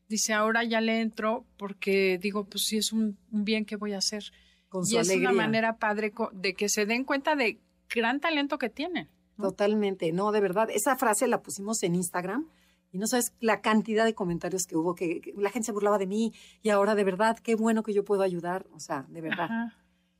[0.08, 3.98] dice, ahora ya le entro porque digo, pues sí, es un, bien que voy a
[3.98, 4.22] hacer.
[4.84, 7.58] y es una manera padre de que se den cuenta de
[7.94, 9.08] gran talento que tienen.
[9.36, 10.68] Totalmente, no, de verdad.
[10.70, 12.48] Esa frase la pusimos en Instagram
[12.92, 16.06] y no sabes la cantidad de comentarios que hubo, que, la gente se burlaba de
[16.06, 19.48] mí y ahora de verdad, qué bueno que yo puedo ayudar, o sea, de verdad.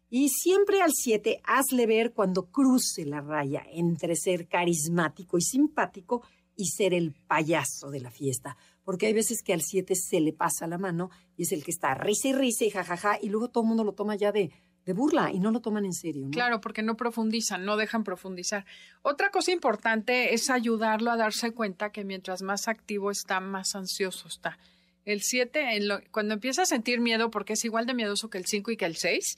[0.09, 6.23] Y siempre al 7, hazle ver cuando cruce la raya entre ser carismático y simpático
[6.57, 8.57] y ser el payaso de la fiesta.
[8.85, 11.71] Porque hay veces que al 7 se le pasa la mano y es el que
[11.71, 14.51] está risa y risa y jajaja y luego todo el mundo lo toma ya de,
[14.85, 16.29] de burla y no lo toman en serio.
[16.31, 18.65] Claro, porque no profundizan, no dejan profundizar.
[19.03, 24.29] Otra cosa importante es ayudarlo a darse cuenta que mientras más activo está, más ansioso
[24.29, 24.59] está.
[25.05, 25.67] El 7,
[26.11, 28.85] cuando empieza a sentir miedo, porque es igual de miedoso que el 5 y que
[28.85, 29.37] el 6,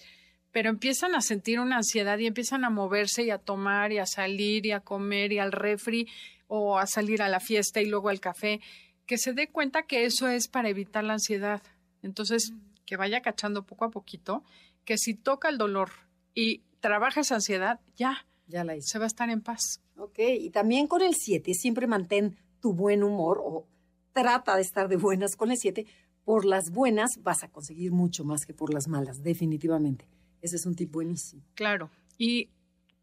[0.50, 4.07] pero empiezan a sentir una ansiedad y empiezan a moverse y a tomar y a
[4.07, 6.07] salir y a comer y al refri
[6.46, 8.61] o a salir a la fiesta y luego al café,
[9.07, 11.62] que se dé cuenta que eso es para evitar la ansiedad.
[12.02, 12.52] Entonces,
[12.87, 14.44] que vaya cachando poco a poquito
[14.84, 15.90] que si toca el dolor
[16.34, 19.80] y trabaja esa ansiedad, ya, ya la se va a estar en paz.
[19.96, 23.66] Ok, y también con el 7, siempre mantén tu buen humor o
[24.12, 25.86] trata de estar de buenas con el 7.
[26.24, 30.08] Por las buenas vas a conseguir mucho más que por las malas, definitivamente.
[30.40, 31.42] Ese es un tip buenísimo.
[31.54, 32.50] Claro, y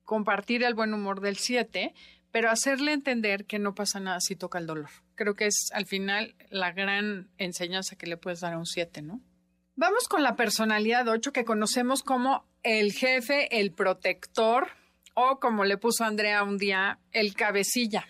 [0.04, 1.94] compartir el buen humor del 7,
[2.32, 4.90] pero hacerle entender que no pasa nada si toca el dolor.
[5.16, 9.02] Creo que es al final la gran enseñanza que le puedes dar a un 7,
[9.02, 9.22] ¿no?
[9.76, 14.68] Vamos con la personalidad 8 que conocemos como el jefe, el protector
[15.14, 18.06] o como le puso Andrea un día, el cabecilla.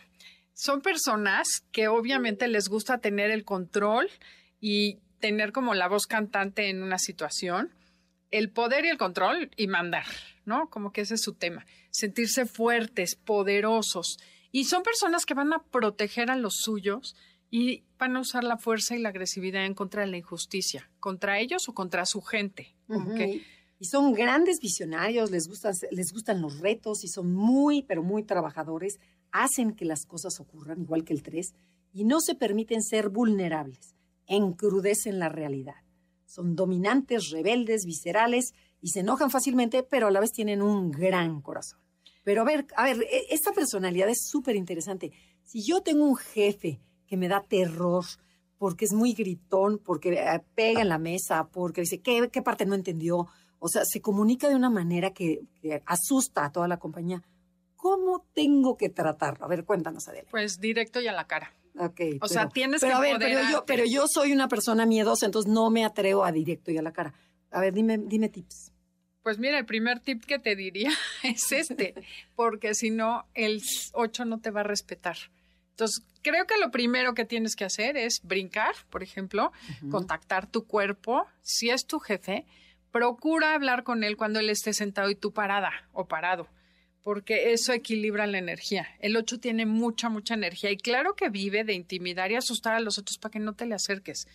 [0.54, 4.10] Son personas que obviamente les gusta tener el control
[4.60, 7.72] y tener como la voz cantante en una situación,
[8.32, 10.06] el poder y el control y mandar,
[10.46, 10.68] ¿no?
[10.70, 14.18] Como que ese es su tema, sentirse fuertes, poderosos.
[14.52, 17.16] Y son personas que van a proteger a los suyos
[17.52, 21.40] y van a usar la fuerza y la agresividad en contra de la injusticia, contra
[21.40, 22.76] ellos o contra su gente.
[23.78, 28.24] Y son grandes visionarios, les gustan, les gustan los retos y son muy, pero muy
[28.24, 28.98] trabajadores,
[29.32, 31.54] hacen que las cosas ocurran, igual que el 3,
[31.94, 33.94] y no se permiten ser vulnerables,
[34.26, 35.76] encrudecen la realidad.
[36.26, 41.40] Son dominantes, rebeldes, viscerales y se enojan fácilmente, pero a la vez tienen un gran
[41.42, 41.80] corazón.
[42.24, 45.12] Pero a ver, a ver, e, esta personalidad es súper interesante.
[45.44, 46.80] Si yo tengo un jefe
[47.12, 48.06] que me da terror,
[48.58, 52.66] porque es muy gritón, porque eh, pega en la mesa, porque dice, ¿qué, qué parte
[52.66, 53.28] no entendió?
[53.60, 55.42] O sea, se comunica de una manera que,
[55.86, 57.22] asusta a toda la compañía.
[57.76, 59.44] ¿Cómo tengo que tratarlo?
[59.44, 60.30] A ver, cuéntanos, Adela.
[60.32, 61.52] Pues directo y a la cara.
[61.78, 62.00] Ok.
[62.22, 65.52] O sea, tienes que a ver, pero yo, pero yo soy una persona miedosa, entonces
[65.52, 67.14] no me atrevo a directo y a la cara.
[67.52, 68.72] A ver, dime, dime tips.
[69.22, 70.92] Pues mira, el primer tip que te diría
[71.24, 71.94] es este,
[72.38, 75.18] porque si no, el 8 no te va a respetar.
[75.72, 79.52] Entonces, creo que lo primero que tienes que hacer es brincar, por ejemplo,
[79.90, 81.26] contactar tu cuerpo.
[81.42, 82.46] Si es tu jefe,
[82.92, 86.48] procura hablar con él cuando él esté sentado y tú parada o parado,
[87.02, 88.88] porque eso equilibra la energía.
[89.00, 92.80] El 8 tiene mucha, mucha energía y claro que vive de intimidar y asustar a
[92.80, 94.28] los otros para que no te le acerques.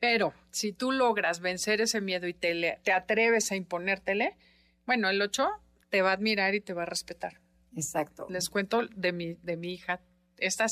[0.00, 4.36] Pero si tú logras vencer ese miedo y te, te atreves a imponértele,
[4.86, 5.48] bueno, el 8
[5.90, 7.40] te va a admirar y te va a respetar.
[7.76, 8.26] Exacto.
[8.30, 10.00] Les cuento de mi, de mi hija
[10.38, 10.68] esta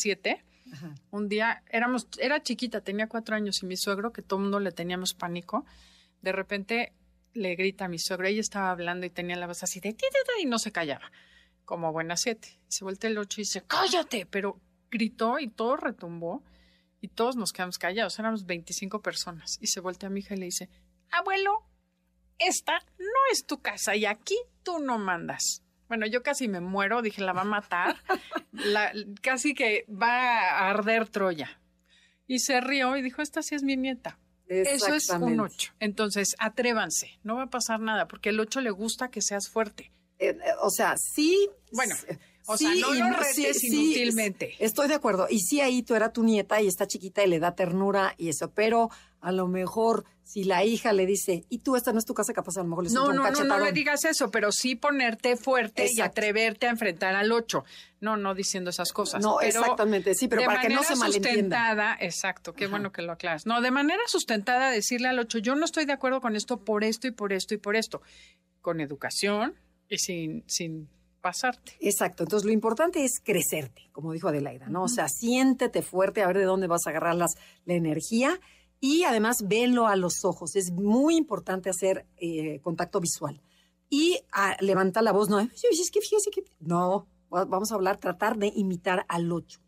[1.11, 4.61] un día éramos, era chiquita, tenía cuatro años y mi suegro, que todo el mundo
[4.61, 5.65] le teníamos pánico,
[6.23, 6.93] de repente
[7.33, 9.97] le grita a mi suegro, ella estaba hablando y tenía la voz así de
[10.41, 11.11] y no se callaba,
[11.65, 12.59] como buena siete.
[12.69, 16.43] Se vuelve el ocho y dice, cállate, pero gritó y todo retumbó
[17.01, 19.59] y todos nos quedamos callados, éramos 25 personas.
[19.61, 20.71] Y se voltea a mi hija y le dice,
[21.11, 21.65] abuelo,
[22.39, 25.63] esta no es tu casa y aquí tú no mandas.
[25.89, 27.97] Bueno, yo casi me muero, dije, la va a matar,
[28.53, 31.61] la, casi que va a arder Troya.
[32.27, 34.19] Y se rió y dijo, esta sí es mi nieta.
[34.49, 35.73] Eso es un ocho.
[35.81, 39.93] Entonces, atrévanse, no va a pasar nada, porque el ocho le gusta que seas fuerte.
[40.19, 41.49] Eh, eh, o sea, sí.
[41.73, 41.95] Bueno,
[42.47, 44.55] O sea, no lo retes inútilmente.
[44.59, 45.27] estoy de acuerdo.
[45.29, 48.29] Y sí, ahí tú era tu nieta y está chiquita y le da ternura y
[48.29, 52.05] eso, pero a lo mejor si la hija le dice, y tú, esta no es
[52.05, 54.31] tu casa, capaz a lo mejor le no, un no, no, no le digas eso,
[54.31, 57.65] pero sí ponerte fuerte y atreverte a enfrentar al ocho.
[58.01, 59.23] No, no diciendo esas cosas.
[59.23, 61.59] No, exactamente, sí, pero para que no se malentienda.
[61.59, 63.47] sustentada, exacto, qué bueno que lo aclaras.
[63.47, 66.83] No, de manera sustentada decirle al ocho, yo no estoy de acuerdo con esto por
[66.83, 68.03] esto y por esto y por esto.
[68.61, 69.55] Con educación
[69.89, 70.89] y sin, sin
[71.27, 71.73] pasarte.
[71.81, 74.85] Exacto, entonces lo importante es crecerte, como dijo Adelaida, ¿no?
[74.85, 77.35] O sea, siéntete fuerte, a ver de dónde vas a agarrar las,
[77.65, 78.39] la energía
[78.79, 80.55] y además velo a los ojos.
[80.55, 83.43] Es muy importante hacer eh, contacto visual.
[83.91, 86.45] Y ah, levanta la voz, no, es que fíjese que...
[86.61, 89.59] No, vamos a hablar, tratar de imitar al ocho.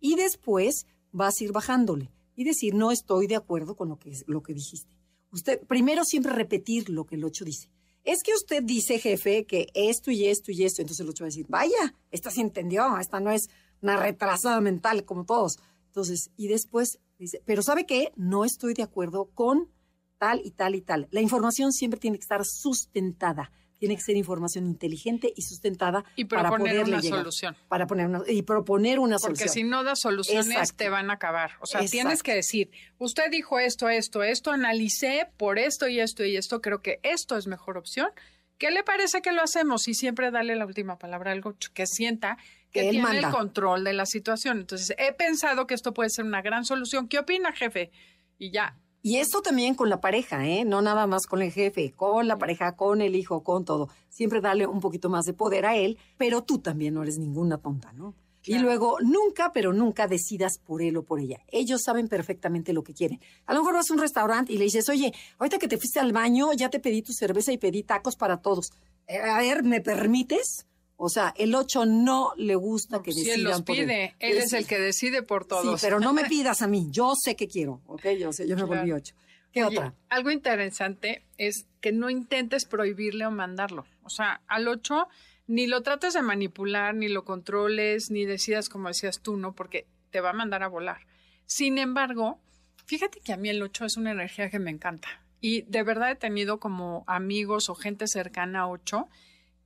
[0.00, 4.12] Y después vas a ir bajándole y decir, no estoy de acuerdo con lo que,
[4.26, 4.96] lo que dijiste.
[5.30, 7.70] Usted, primero siempre repetir lo que el ocho dice
[8.04, 10.82] es que usted dice, jefe, que esto y esto y esto.
[10.82, 13.48] Entonces el otro va a decir, vaya, esta se entendió, esta no es
[13.80, 15.58] una retrasada mental como todos.
[15.86, 18.12] Entonces, y después dice, pero ¿sabe qué?
[18.16, 19.70] No estoy de acuerdo con
[20.18, 21.08] tal y tal y tal.
[21.10, 23.50] La información siempre tiene que estar sustentada
[23.84, 27.54] tiene que ser información inteligente y sustentada y para poner una solución.
[27.68, 29.46] Para poner y proponer una solución.
[29.46, 31.50] Porque si no das soluciones te van a acabar.
[31.60, 36.24] O sea, tienes que decir, usted dijo esto, esto, esto, analicé por esto y esto
[36.24, 38.08] y esto, creo que esto es mejor opción.
[38.56, 39.86] ¿Qué le parece que lo hacemos?
[39.86, 42.38] Y siempre dale la última palabra algo que sienta
[42.70, 44.60] que, tiene el control de la situación.
[44.60, 47.06] Entonces, he pensado que esto puede ser una gran solución.
[47.06, 47.90] ¿Qué opina, jefe?
[48.38, 50.64] Y ya, y esto también con la pareja, ¿eh?
[50.64, 53.90] No nada más con el jefe, con la pareja, con el hijo, con todo.
[54.08, 57.58] Siempre darle un poquito más de poder a él, pero tú también no eres ninguna
[57.58, 58.14] tonta, ¿no?
[58.46, 61.40] Y luego, nunca, pero nunca decidas por él o por ella.
[61.48, 63.20] Ellos saben perfectamente lo que quieren.
[63.44, 66.00] A lo mejor vas a un restaurante y le dices, oye, ahorita que te fuiste
[66.00, 68.72] al baño, ya te pedí tu cerveza y pedí tacos para todos.
[69.06, 70.64] Eh, a ver, ¿me permites?
[70.96, 74.52] O sea, el 8 no le gusta que decidan si él los pide, él, es,
[74.52, 75.80] el que decide por todos.
[75.80, 78.06] Sí, pero no me pidas a mí, yo sé que quiero, ¿ok?
[78.18, 79.14] Yo sé, yo me volví 8.
[79.52, 79.94] ¿Qué otra?
[80.08, 83.86] Algo interesante es que no intentes prohibirle o mandarlo.
[84.02, 85.08] O sea, al 8
[85.46, 89.54] ni lo trates de manipular, ni lo controles, ni decidas como decías tú, ¿no?
[89.54, 91.06] Porque te va a mandar a volar.
[91.46, 92.40] Sin embargo,
[92.86, 95.08] fíjate que a mí el 8 es una energía que me encanta.
[95.40, 99.08] Y de verdad he tenido como amigos o gente cercana a 8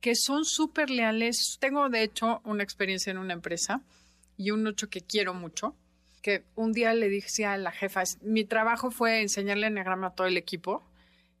[0.01, 1.57] que son súper leales.
[1.59, 3.81] Tengo, de hecho, una experiencia en una empresa
[4.37, 5.75] y un ocho que quiero mucho,
[6.21, 10.27] que un día le dije a la jefa, mi trabajo fue enseñarle enagrama a todo
[10.27, 10.83] el equipo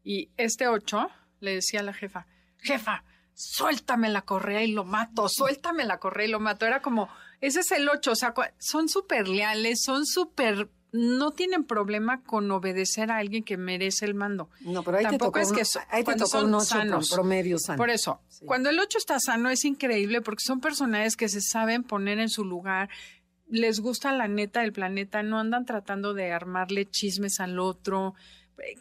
[0.03, 2.27] y este ocho le decía a la jefa,
[2.59, 6.65] jefa, suéltame la correa y lo mato, suéltame la correa y lo mato.
[6.65, 11.63] Era como, ese es el ocho, o sea, son súper leales, son súper no tienen
[11.63, 14.49] problema con obedecer a alguien que merece el mando.
[14.61, 17.09] No, pero ahí Tampoco te es que ahí te son un sanos.
[17.11, 17.77] promedio sano.
[17.77, 21.83] Por eso, cuando el 8 está sano es increíble porque son personajes que se saben
[21.83, 22.89] poner en su lugar,
[23.49, 28.15] les gusta la neta del planeta, no andan tratando de armarle chismes al otro.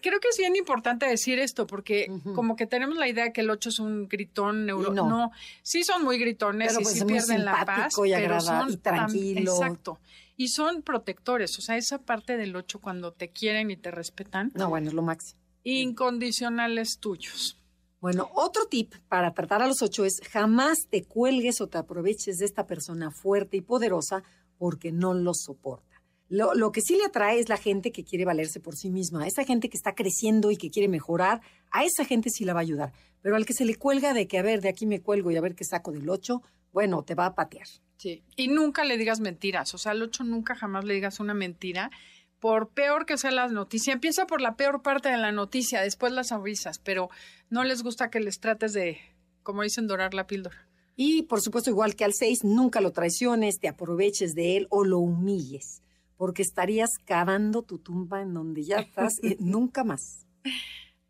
[0.03, 3.43] Creo que es bien importante decir esto porque como que tenemos la idea de que
[3.43, 4.93] el 8 es un gritón neuro.
[4.93, 5.31] No.
[5.63, 9.53] sí son muy gritones y pues sí pierden la paz, y pero son y tranquilo.
[9.53, 9.99] exacto
[10.39, 11.59] y son protectores.
[11.59, 14.53] O sea, esa parte del ocho cuando te quieren y te respetan.
[14.55, 15.39] No, bueno, es lo máximo.
[15.65, 17.59] Incondicionales tuyos.
[18.01, 22.39] Bueno, otro tip para tratar a los ocho es jamás te cuelgues o te aproveches
[22.39, 24.23] de esta persona fuerte y poderosa
[24.57, 26.01] porque no lo soporta.
[26.29, 29.27] Lo, lo, que sí le atrae es la gente que quiere valerse por sí misma,
[29.27, 31.41] esa gente que está creciendo y que quiere mejorar,
[31.73, 32.93] a esa gente sí la va a ayudar.
[33.23, 35.37] Pero al que se le cuelga de que, a ver, de aquí me cuelgo y
[35.37, 37.67] a ver qué saco del ocho, bueno, te va a patear.
[37.99, 41.35] Sí, y nunca le digas mentiras, o sea, al ocho nunca jamás le digas una
[41.35, 41.91] mentira,
[42.39, 43.93] por peor que sea la noticia.
[43.93, 47.11] Empieza por la peor parte de la noticia, después las avisas, pero
[47.51, 48.99] no les gusta que les trates de,
[49.43, 50.69] como dicen, dorar la píldora.
[50.95, 54.85] Y por supuesto, igual que al seis, nunca lo traiciones, te aproveches de él o
[54.85, 55.83] lo humilles,
[56.17, 60.25] porque estarías cavando tu tumba en donde ya estás y nunca más.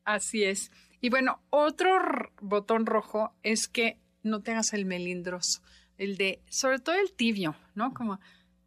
[0.05, 0.71] Así es.
[1.03, 1.91] Y bueno, otro
[2.41, 5.61] botón rojo es que no te hagas el melindroso
[5.99, 7.93] el de, sobre todo el tibio, ¿no?
[7.93, 8.19] Como,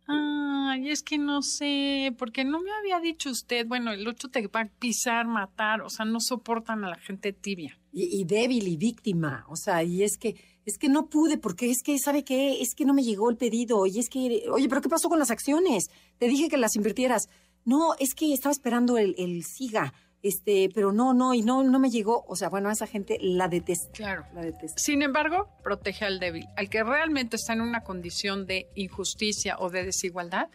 [0.08, 4.46] ay, es que no sé, porque no me había dicho usted, bueno, el ocho te
[4.48, 7.78] va a pisar, matar, o sea, no soportan a la gente tibia.
[7.94, 11.82] Y, débil y víctima, o sea, y es que, es que no pude, porque es
[11.84, 12.62] que, ¿sabe qué?
[12.62, 15.20] Es que no me llegó el pedido, y es que, oye, pero ¿qué pasó con
[15.20, 15.90] las acciones?
[16.18, 17.28] Te dije que las invirtieras.
[17.64, 21.80] No, es que estaba esperando el, el SIGA este, pero no, no, y no, no
[21.80, 22.24] me llegó.
[22.28, 23.92] O sea, bueno, a esa gente la detesta.
[23.92, 24.26] Claro.
[24.34, 24.78] La detesta.
[24.78, 26.48] Sin embargo, protege al débil.
[26.56, 30.50] Al que realmente está en una condición de injusticia o de desigualdad,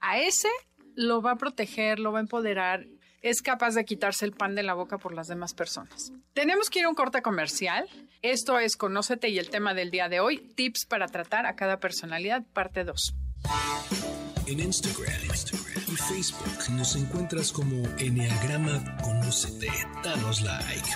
[0.00, 0.48] a ese
[0.94, 2.86] lo va a proteger, lo va a empoderar.
[3.22, 6.10] es capaz de quitarse el pan de la boca por las demás personas.
[6.32, 7.86] Tenemos que ir a un corte comercial.
[8.22, 11.80] Esto es Conócete y el tema del día de hoy, tips para tratar a cada
[11.80, 13.14] personalidad, parte 2.
[14.50, 15.14] En Instagram,
[15.86, 19.68] y Facebook nos encuentras como Enneagrama Conócete.
[20.02, 20.88] Danos like.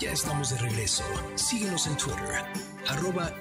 [0.00, 1.04] Ya estamos de regreso.
[1.34, 2.42] Síguenos en Twitter,
[2.88, 3.34] arroba.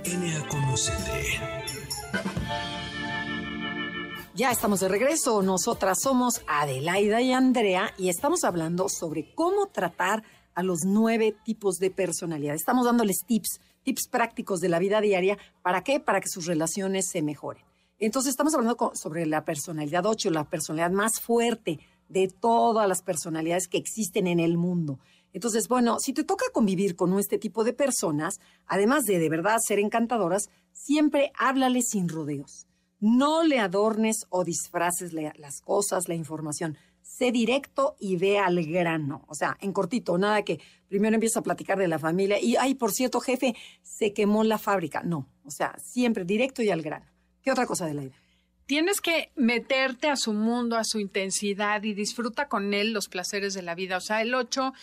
[4.35, 5.41] Ya estamos de regreso.
[5.41, 10.23] Nosotras somos Adelaida y Andrea y estamos hablando sobre cómo tratar
[10.53, 12.55] a los nueve tipos de personalidad.
[12.55, 15.37] Estamos dándoles tips, tips prácticos de la vida diaria.
[15.61, 16.01] ¿Para qué?
[16.01, 17.63] Para que sus relaciones se mejoren.
[17.99, 21.79] Entonces estamos hablando sobre la personalidad 8, la personalidad más fuerte
[22.09, 24.99] de todas las personalidades que existen en el mundo.
[25.31, 29.57] Entonces, bueno, si te toca convivir con este tipo de personas, además de de verdad
[29.65, 32.67] ser encantadoras, siempre háblale sin rodeos.
[32.99, 36.77] No le adornes o disfraces las cosas, la información.
[37.07, 39.23] Sé directo y ve al grano.
[39.27, 42.75] O sea, en cortito, nada que primero empieza a platicar de la familia y, ay,
[42.75, 45.01] por cierto, jefe, se quemó la fábrica.
[45.03, 47.05] No, o sea, siempre directo y al grano.
[47.41, 48.17] ¿Qué otra cosa de la idea?
[48.65, 53.53] Tienes que meterte a su mundo, a su intensidad y disfruta con él los placeres
[53.53, 53.95] de la vida.
[53.95, 54.73] O sea, el 8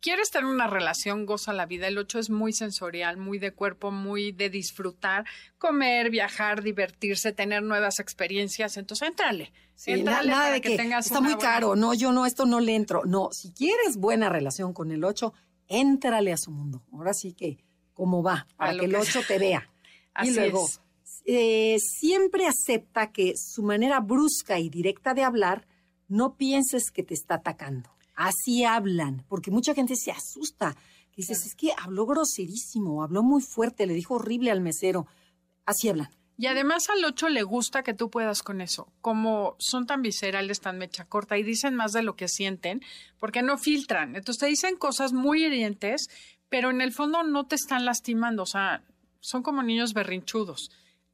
[0.00, 1.88] quieres tener una relación, goza la vida.
[1.88, 5.24] El 8 es muy sensorial, muy de cuerpo, muy de disfrutar,
[5.58, 8.76] comer, viajar, divertirse, tener nuevas experiencias.
[8.76, 9.52] Entonces, entrale.
[10.04, 11.76] nada de que, tengas está muy caro.
[11.76, 13.02] No, yo no, esto no le entro.
[13.04, 15.32] No, si quieres buena relación con el 8,
[15.68, 16.82] éntrale a su mundo.
[16.92, 17.58] Ahora sí que,
[17.94, 18.46] ¿cómo va?
[18.56, 19.68] Para que el 8 te vea.
[20.22, 20.68] y luego,
[21.24, 25.66] eh, siempre acepta que su manera brusca y directa de hablar,
[26.08, 30.74] no pienses que te está atacando Así hablan, porque mucha gente se asusta.
[31.14, 35.06] Dices, es que habló groserísimo, habló muy fuerte, le dijo horrible al mesero.
[35.64, 36.10] Así hablan.
[36.38, 38.92] Y además al 8 le gusta que tú puedas con eso.
[39.00, 42.82] Como son tan viscerales, tan mecha corta y dicen más de lo que sienten,
[43.18, 44.16] porque no filtran.
[44.16, 46.08] Entonces te dicen cosas muy hirientes,
[46.50, 48.42] pero en el fondo no te están lastimando.
[48.42, 48.82] O sea,
[49.20, 50.70] son como niños berrinchudos.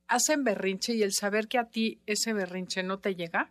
[0.09, 3.51] Hacen berrinche y el saber que a ti ese berrinche no te llega,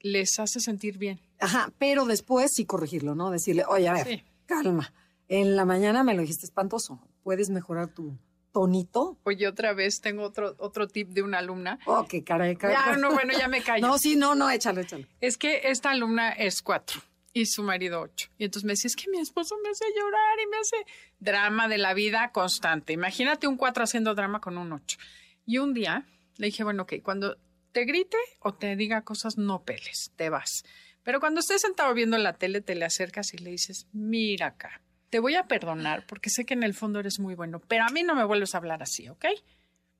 [0.00, 1.20] les hace sentir bien.
[1.40, 3.30] Ajá, pero después sí corregirlo, ¿no?
[3.30, 4.92] Decirle, oye, a ver, calma.
[5.28, 7.00] En la mañana me lo dijiste espantoso.
[7.22, 8.18] ¿Puedes mejorar tu
[8.52, 9.18] tonito?
[9.24, 11.78] Oye, otra vez tengo otro, otro tip de una alumna.
[11.86, 12.76] Oh, qué caray, caray.
[12.76, 13.86] Ya, no, bueno, ya me callo.
[13.86, 15.06] no, sí, no, no, échalo, échalo.
[15.20, 17.00] Es que esta alumna es cuatro
[17.32, 18.30] y su marido ocho.
[18.38, 20.76] Y entonces me decía, es que mi esposo me hace llorar y me hace
[21.18, 22.92] drama de la vida constante.
[22.92, 24.98] Imagínate un cuatro haciendo drama con un ocho.
[25.44, 27.36] Y un día le dije, bueno, ok, cuando
[27.78, 30.64] te grite o te diga cosas, no peles, te vas.
[31.04, 34.82] Pero cuando estés sentado viendo la tele, te le acercas y le dices, mira acá,
[35.10, 37.90] te voy a perdonar porque sé que en el fondo eres muy bueno, pero a
[37.90, 39.26] mí no me vuelves a hablar así, ¿ok?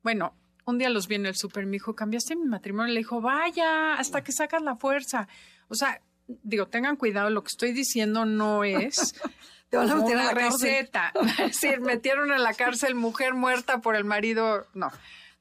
[0.03, 2.93] Bueno, un día los vi en el súper, me dijo, ¿cambiaste mi matrimonio?
[2.93, 5.29] Le dijo, vaya, hasta que sacas la fuerza.
[5.69, 9.15] O sea, digo, tengan cuidado, lo que estoy diciendo no es...
[9.69, 11.13] Te van a meter a la receta.
[11.37, 14.65] es decir, metieron en la cárcel mujer muerta por el marido.
[14.73, 14.91] No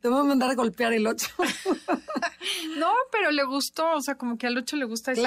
[0.01, 1.27] te voy a mandar a golpear el 8.
[2.79, 5.23] no, pero le gustó, o sea, como que al 8 le gusta ese,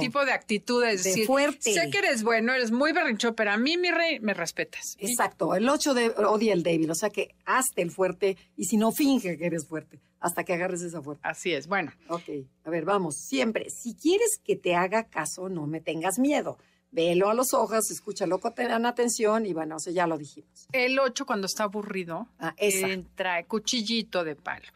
[0.00, 1.04] tipo de actitudes.
[1.04, 1.72] De fuerte.
[1.72, 4.96] Sé que eres bueno, eres muy berrincho, pero a mí, mi rey, me respetas.
[4.98, 5.94] Exacto, el 8
[6.26, 9.66] odia el débil, o sea que hazte el fuerte y si no, finge que eres
[9.66, 11.28] fuerte hasta que agarres esa fuerza.
[11.28, 11.92] Así es, bueno.
[12.08, 12.30] Ok,
[12.64, 16.56] a ver, vamos, siempre, si quieres que te haga caso, no me tengas miedo
[16.94, 18.54] velo a los ojos, escúchalo con
[18.86, 20.68] atención y bueno, o sea, ya lo dijimos.
[20.72, 24.66] El 8 cuando está aburrido ah, entra cuchillito de palo.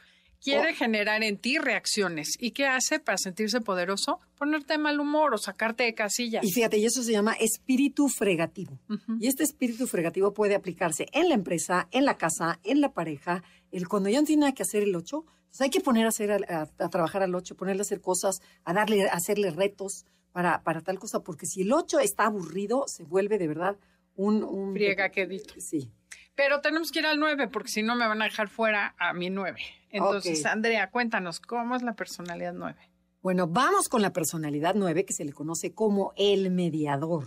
[0.41, 0.75] Quiere oh.
[0.75, 2.37] generar en ti reacciones.
[2.39, 4.21] ¿Y qué hace para sentirse poderoso?
[4.37, 6.45] Ponerte de mal humor o sacarte de casillas.
[6.45, 8.79] Y fíjate, y eso se llama espíritu fregativo.
[9.19, 13.43] Y este espíritu fregativo puede aplicarse en la empresa, en la casa, en la pareja.
[13.73, 16.11] El, cuando ya no tiene nada que hacer el 8, pues hay que poner a,
[16.11, 20.05] hacer, a, trabajar al 8, ponerle a hacer cosas, a darle, a hacerle retos,
[20.39, 23.77] para, para tal cosa, porque si el 8 está aburrido, se vuelve de verdad
[24.15, 24.45] un...
[24.45, 25.55] un Friega quedito.
[25.59, 25.91] Sí.
[26.37, 29.13] Pero tenemos que ir al 9, porque si no me van a dejar fuera a
[29.15, 29.61] mi 9.
[29.91, 32.79] Entonces, Andrea, cuéntanos, ¿cómo es la personalidad 9?
[33.21, 37.25] Bueno, vamos con la personalidad 9, que se le conoce como el mediador.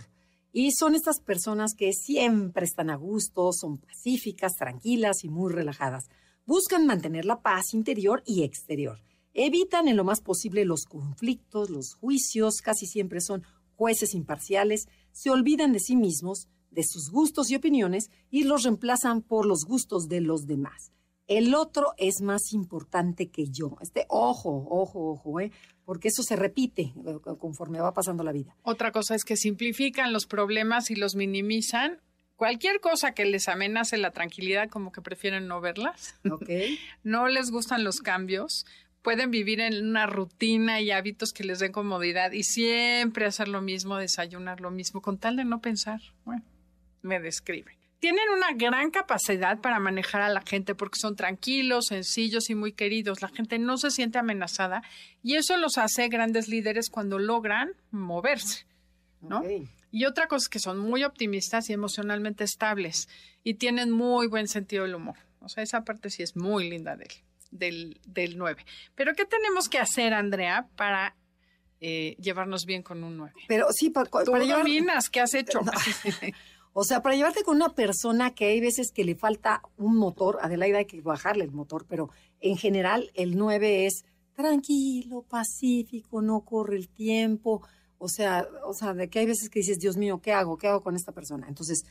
[0.50, 6.08] Y son estas personas que siempre están a gusto, son pacíficas, tranquilas y muy relajadas.
[6.46, 9.00] Buscan mantener la paz interior y exterior.
[9.34, 13.44] Evitan en lo más posible los conflictos, los juicios, casi siempre son
[13.76, 19.22] jueces imparciales, se olvidan de sí mismos, de sus gustos y opiniones y los reemplazan
[19.22, 20.92] por los gustos de los demás.
[21.28, 23.76] El otro es más importante que yo.
[23.80, 25.52] Este, ojo, ojo, ojo, ¿eh?
[25.84, 28.56] porque eso se repite eh, conforme va pasando la vida.
[28.62, 32.00] Otra cosa es que simplifican los problemas y los minimizan.
[32.36, 36.16] Cualquier cosa que les amenace la tranquilidad, como que prefieren no verlas.
[36.28, 36.78] Okay.
[37.02, 38.66] no les gustan los cambios
[39.02, 43.60] pueden vivir en una rutina y hábitos que les den comodidad y siempre hacer lo
[43.60, 46.00] mismo, desayunar lo mismo, con tal de no pensar.
[46.24, 46.42] Bueno,
[47.02, 47.76] me describe.
[47.98, 52.72] Tienen una gran capacidad para manejar a la gente porque son tranquilos, sencillos y muy
[52.72, 53.22] queridos.
[53.22, 54.82] La gente no se siente amenazada
[55.22, 58.66] y eso los hace grandes líderes cuando logran moverse,
[59.20, 59.42] ¿no?
[59.92, 63.08] Y otra cosa es que son muy optimistas y emocionalmente estables
[63.44, 65.16] y tienen muy buen sentido del humor.
[65.40, 67.12] O sea, esa parte sí es muy linda de él
[67.52, 68.64] del, del 9.
[68.96, 71.14] Pero ¿qué tenemos que hacer, Andrea, para
[71.80, 73.34] eh, llevarnos bien con un 9?
[73.46, 75.60] Pero sí, para, Tú dominas, ¿qué has hecho?
[76.72, 80.38] o sea, para llevarte con una persona que hay veces que le falta un motor,
[80.42, 86.40] Adelaida hay que bajarle el motor, pero en general el 9 es tranquilo, pacífico, no
[86.40, 87.62] corre el tiempo.
[87.98, 90.58] O sea, o sea, de que hay veces que dices, Dios mío, ¿qué hago?
[90.58, 91.46] ¿Qué hago con esta persona?
[91.48, 91.84] Entonces,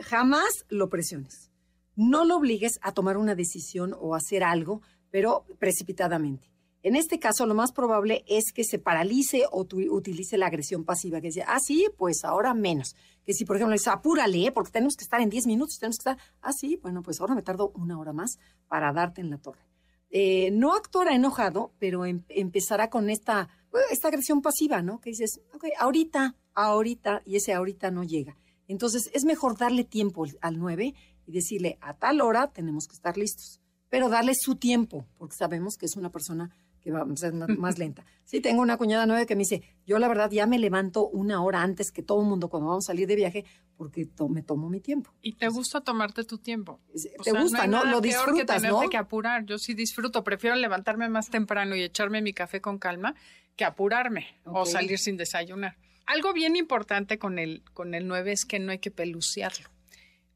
[0.00, 1.50] jamás lo presiones.
[1.96, 4.80] No lo obligues a tomar una decisión o hacer algo
[5.10, 6.50] pero precipitadamente.
[6.82, 11.20] En este caso, lo más probable es que se paralice o utilice la agresión pasiva,
[11.20, 12.96] que dice, ah, sí, pues ahora menos.
[13.22, 14.52] Que si, por ejemplo, dice, apúrale, ¿eh?
[14.52, 17.34] porque tenemos que estar en 10 minutos, tenemos que estar, ah, sí, bueno, pues ahora
[17.34, 19.60] me tardo una hora más para darte en la torre.
[20.08, 23.48] Eh, no actuará enojado, pero em, empezará con esta,
[23.90, 25.00] esta agresión pasiva, ¿no?
[25.00, 28.38] Que dices, ok, ahorita, ahorita, y ese ahorita no llega.
[28.68, 30.94] Entonces, es mejor darle tiempo al 9
[31.26, 33.59] y decirle, a tal hora tenemos que estar listos
[33.90, 37.78] pero darle su tiempo, porque sabemos que es una persona que va a ser más
[37.78, 38.06] lenta.
[38.24, 41.42] Sí, tengo una cuñada nueva que me dice, yo la verdad ya me levanto una
[41.42, 43.44] hora antes que todo el mundo cuando vamos a salir de viaje
[43.76, 45.12] porque me tomo mi tiempo.
[45.20, 46.80] ¿Y te gusta tomarte tu tiempo?
[47.22, 47.84] ¿Te gusta, no?
[47.84, 48.88] Lo disfrutas, que ¿no?
[48.88, 49.44] que apurar.
[49.44, 50.24] Yo sí disfruto.
[50.24, 53.14] Prefiero levantarme más temprano y echarme mi café con calma
[53.56, 55.76] que apurarme o salir sin desayunar.
[56.06, 59.68] Algo bien importante con el, con el 9 es que no hay que peluciarlo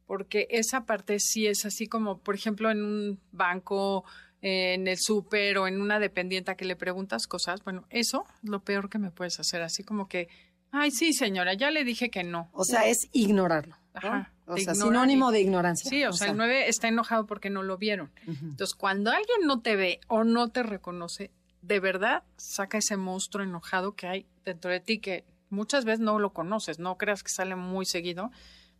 [0.06, 4.04] porque esa parte sí es así como, por ejemplo, en un banco,
[4.40, 8.62] en el súper o en una dependienta que le preguntas cosas, bueno, eso es lo
[8.62, 10.28] peor que me puedes hacer, así como que,
[10.70, 12.50] ay, sí, señora, ya le dije que no.
[12.52, 13.76] O sea, es ignorarlo.
[13.94, 14.32] Ajá.
[14.46, 15.88] O sea, sinónimo de ignorancia.
[15.88, 18.12] Sí, o, sea, el 9 está enojado porque no lo vieron.
[18.26, 21.30] Entonces, cuando alguien no te ve o no te reconoce,
[21.62, 26.18] de verdad saca ese monstruo enojado que hay dentro de ti que muchas veces no
[26.18, 28.30] lo conoces, no creas que sale muy seguido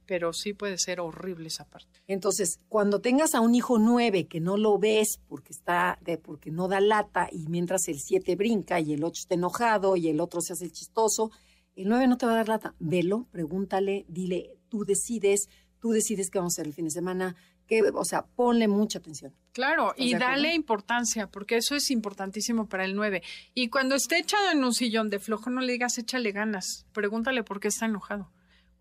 [0.06, 2.00] pero sí puede ser horrible esa parte.
[2.06, 6.50] Entonces, cuando tengas a un hijo nueve que no lo ves porque está de, porque
[6.50, 10.20] no da lata y mientras el siete brinca y el ocho está enojado y el
[10.20, 11.30] otro se hace el chistoso,
[11.76, 12.74] el nueve no te va a dar lata.
[12.78, 15.48] Velo, pregúntale, dile, tú decides,
[15.80, 17.36] tú decides qué vamos a hacer el fin de semana,
[17.66, 19.32] que, o sea, ponle mucha atención.
[19.52, 23.22] Claro, y dale importancia, porque eso es importantísimo para el nueve.
[23.54, 27.42] Y cuando esté echado en un sillón de flojo, no le digas échale ganas, pregúntale
[27.42, 28.30] por qué está enojado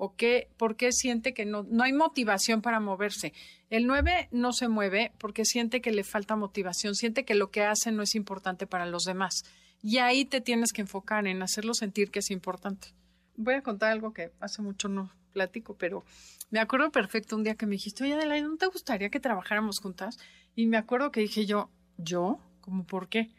[0.04, 3.32] o qué, por qué siente que no, no hay motivación para moverse.
[3.70, 7.62] El 9 no se mueve porque siente que le falta motivación, siente que lo que
[7.62, 9.46] hace no es importante para los demás.
[9.82, 12.90] Y ahí te tienes que enfocar en hacerlo sentir que es importante.
[13.38, 16.04] Voy a contar algo que hace mucho no platico, pero
[16.52, 19.80] me acuerdo perfecto un día que me dijiste, oye Adelaide, ¿no te gustaría que trabajáramos
[19.80, 20.18] juntas?
[20.54, 22.40] Y me acuerdo que dije yo, ¿yo?
[22.60, 23.32] ¿Cómo por qué?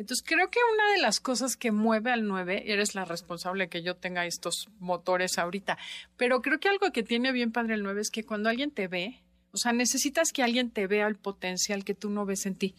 [0.00, 3.82] Entonces, creo que una de las cosas que mueve al 9, eres la responsable que
[3.82, 5.76] yo tenga estos motores ahorita,
[6.16, 8.88] pero creo que algo que tiene bien padre el 9 es que cuando alguien te
[8.88, 9.22] ve,
[9.52, 12.74] o sea, necesitas que alguien te vea el potencial que tú no ves en ti.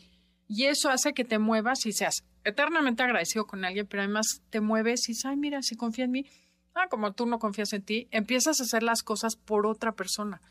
[0.47, 4.59] Y eso hace que te muevas y seas eternamente agradecido con alguien, pero además te
[4.59, 6.25] mueves y dices, ay, mira, si confía en mí,
[6.73, 10.41] ah, como tú no confías en ti, empiezas a hacer las cosas por otra persona.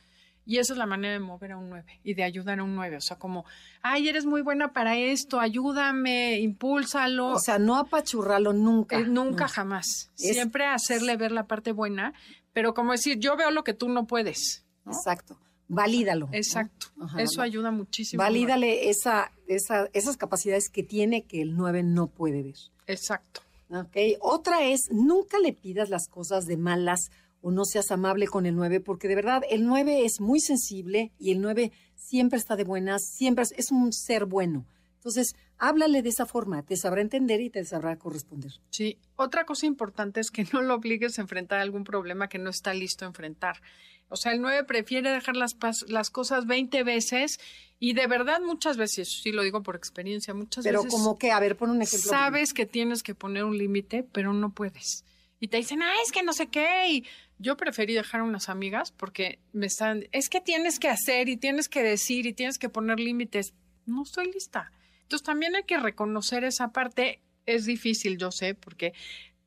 [0.47, 2.75] Y esa es la manera de mover a un 9 y de ayudar a un
[2.75, 2.97] 9.
[2.97, 3.45] O sea, como,
[3.83, 7.29] ay, eres muy buena para esto, ayúdame, impúlsalo.
[7.29, 8.99] O sea, no apachurrarlo nunca.
[8.99, 10.11] Eh, nunca, jamás.
[10.15, 12.15] Siempre hacerle ver la parte buena,
[12.53, 14.65] pero como decir, yo veo lo que tú no puedes.
[14.87, 15.39] Exacto.
[15.69, 16.29] Valídalo.
[16.33, 16.89] Exacto.
[17.17, 18.21] Eso ayuda muchísimo.
[18.21, 22.57] Valídale esa, esa, esas capacidades que tiene que el 9 no puede ver.
[22.89, 23.43] Exacto.
[23.73, 24.17] Okay.
[24.21, 28.55] Otra es, nunca le pidas las cosas de malas o no seas amable con el
[28.55, 32.65] 9, porque de verdad el 9 es muy sensible y el 9 siempre está de
[32.65, 34.67] buenas, siempre es un ser bueno.
[34.97, 38.53] Entonces, háblale de esa forma, te sabrá entender y te sabrá corresponder.
[38.71, 42.51] Sí, otra cosa importante es que no lo obligues a enfrentar algún problema que no
[42.51, 43.63] está listo a enfrentar.
[44.11, 45.57] O sea, el 9 prefiere dejar las,
[45.89, 47.39] las cosas 20 veces
[47.79, 50.81] y de verdad muchas veces, sí lo digo por experiencia, muchas veces.
[50.83, 52.11] Pero como que, a ver, pon un ejemplo.
[52.11, 55.05] Sabes que tienes que poner un límite, pero no puedes.
[55.41, 57.07] Y te dicen, ah, es que no sé qué, y
[57.39, 61.69] yo preferí dejar unas amigas porque me están, es que tienes que hacer y tienes
[61.69, 63.55] que decir y tienes que poner límites.
[63.87, 64.71] No estoy lista.
[65.03, 67.21] Entonces también hay que reconocer esa parte.
[67.47, 68.93] Es difícil, yo sé, porque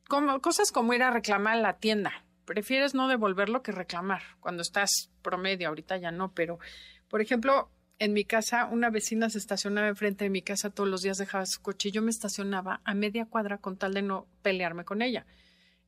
[0.10, 2.26] como, cosas como ir a reclamar a la tienda.
[2.46, 6.60] Prefieres no devolverlo que reclamar cuando estás promedio, ahorita ya no, pero
[7.08, 7.70] por ejemplo,
[8.00, 11.46] en mi casa, una vecina se estacionaba enfrente de mi casa todos los días, dejaba
[11.46, 15.02] su coche y yo me estacionaba a media cuadra con tal de no pelearme con
[15.02, 15.26] ella.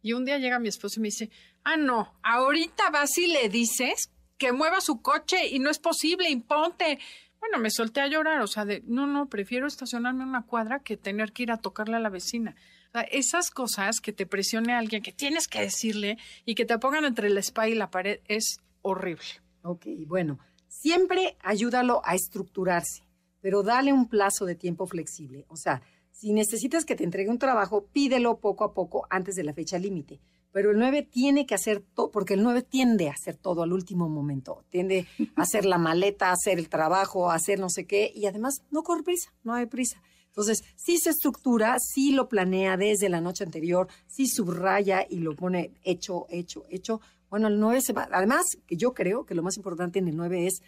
[0.06, 1.32] Y un día llega mi esposo y me dice,
[1.64, 6.30] ah, no, ahorita vas y le dices que mueva su coche y no es posible,
[6.30, 7.00] imponte.
[7.40, 10.84] Bueno, me solté a llorar, o sea, de, no, no, prefiero estacionarme en una cuadra
[10.84, 12.56] que tener que ir a tocarle a la vecina.
[12.90, 16.78] O sea, esas cosas que te presione alguien, que tienes que decirle y que te
[16.78, 19.26] pongan entre la espalda y la pared, es horrible.
[19.64, 20.38] Ok, bueno,
[20.68, 23.08] siempre ayúdalo a estructurarse,
[23.42, 25.46] pero dale un plazo de tiempo flexible.
[25.48, 25.82] O sea,
[26.16, 29.78] si necesitas que te entregue un trabajo, pídelo poco a poco antes de la fecha
[29.78, 30.22] límite.
[30.54, 33.74] Pero el 9 tiene que hacer todo, porque el 9 tiende a hacer todo al
[33.74, 34.64] último momento.
[34.70, 38.14] Tiende a hacer la maleta, a hacer el trabajo, a hacer no sé qué.
[38.16, 40.02] Y además, no corre prisa, no hay prisa.
[40.28, 45.36] Entonces, si se estructura, si lo planea desde la noche anterior, si subraya y lo
[45.36, 47.02] pone hecho, hecho, hecho.
[47.30, 48.08] Bueno, el 9 se va.
[48.10, 50.62] Además, que yo creo que lo más importante en el 9 es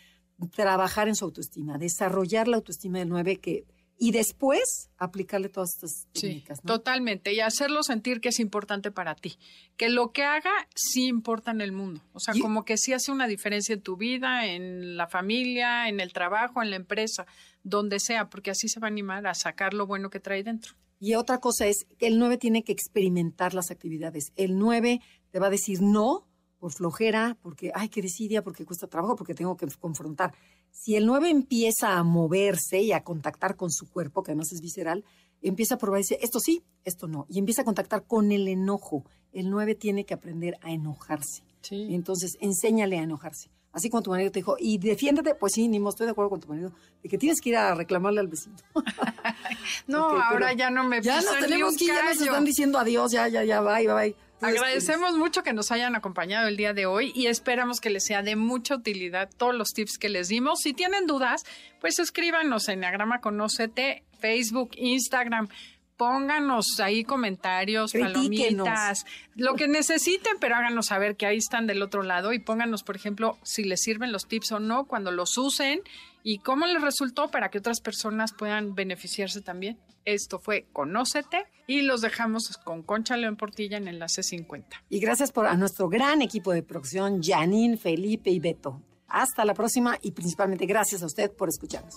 [0.54, 3.66] trabajar en su autoestima, desarrollar la autoestima del 9 que
[3.98, 6.64] y después aplicarle todas estas técnicas.
[6.64, 6.74] ¿no?
[6.74, 9.38] Totalmente, y hacerlo sentir que es importante para ti,
[9.76, 13.12] que lo que haga sí importa en el mundo, o sea, como que sí hace
[13.12, 17.26] una diferencia en tu vida, en la familia, en el trabajo, en la empresa,
[17.64, 20.74] donde sea, porque así se va a animar a sacar lo bueno que trae dentro.
[21.00, 24.32] Y otra cosa es que el 9 tiene que experimentar las actividades.
[24.36, 26.28] El 9 te va a decir no
[26.58, 30.34] por flojera, porque, ay, qué desidia, porque cuesta trabajo, porque tengo que confrontar.
[30.80, 34.61] Si el 9 empieza a moverse y a contactar con su cuerpo, que además es
[34.61, 35.03] visceral,
[35.41, 37.25] empieza a probar y dice, esto sí, esto no.
[37.30, 39.03] Y empieza a contactar con el enojo.
[39.34, 41.43] El 9 tiene que aprender a enojarse.
[41.71, 43.49] Entonces, enséñale a enojarse.
[43.73, 46.39] Así como tu marido te dijo, y defiéndete, pues sí, ni estoy de acuerdo con
[46.39, 46.71] tu marido,
[47.01, 48.55] de que tienes que ir a reclamarle al vecino.
[49.88, 53.11] no, ahora ya no me Ya nos tenemos que ir, ya nos están diciendo adiós,
[53.11, 54.15] ya, ya, ya, bye, bye, bye.
[54.41, 58.21] Agradecemos mucho que nos hayan acompañado el día de hoy y esperamos que les sea
[58.21, 60.59] de mucha utilidad todos los tips que les dimos.
[60.59, 61.43] Si tienen dudas,
[61.81, 65.49] pues escríbanos en Agrama Conócete, Facebook, Instagram.
[65.97, 72.03] Pónganos ahí comentarios, palomitas, lo que necesiten, pero háganos saber que ahí están del otro
[72.03, 75.81] lado y pónganos, por ejemplo, si les sirven los tips o no, cuando los usen
[76.21, 79.79] y cómo les resultó para que otras personas puedan beneficiarse también.
[80.08, 84.86] Esto fue Conócete y los dejamos con Concha León Portilla en Enlace 50.
[84.89, 88.82] Y gracias por a nuestro gran equipo de producción, Janine, Felipe y Beto.
[89.10, 91.95] Hasta la próxima y principalmente gracias a usted por escucharnos.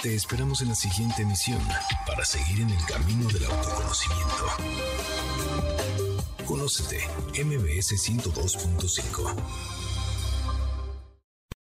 [0.00, 1.60] Te esperamos en la siguiente emisión
[2.06, 4.46] para seguir en el camino del autoconocimiento.
[6.46, 7.00] Conócete,
[7.44, 9.81] MBS 102.5.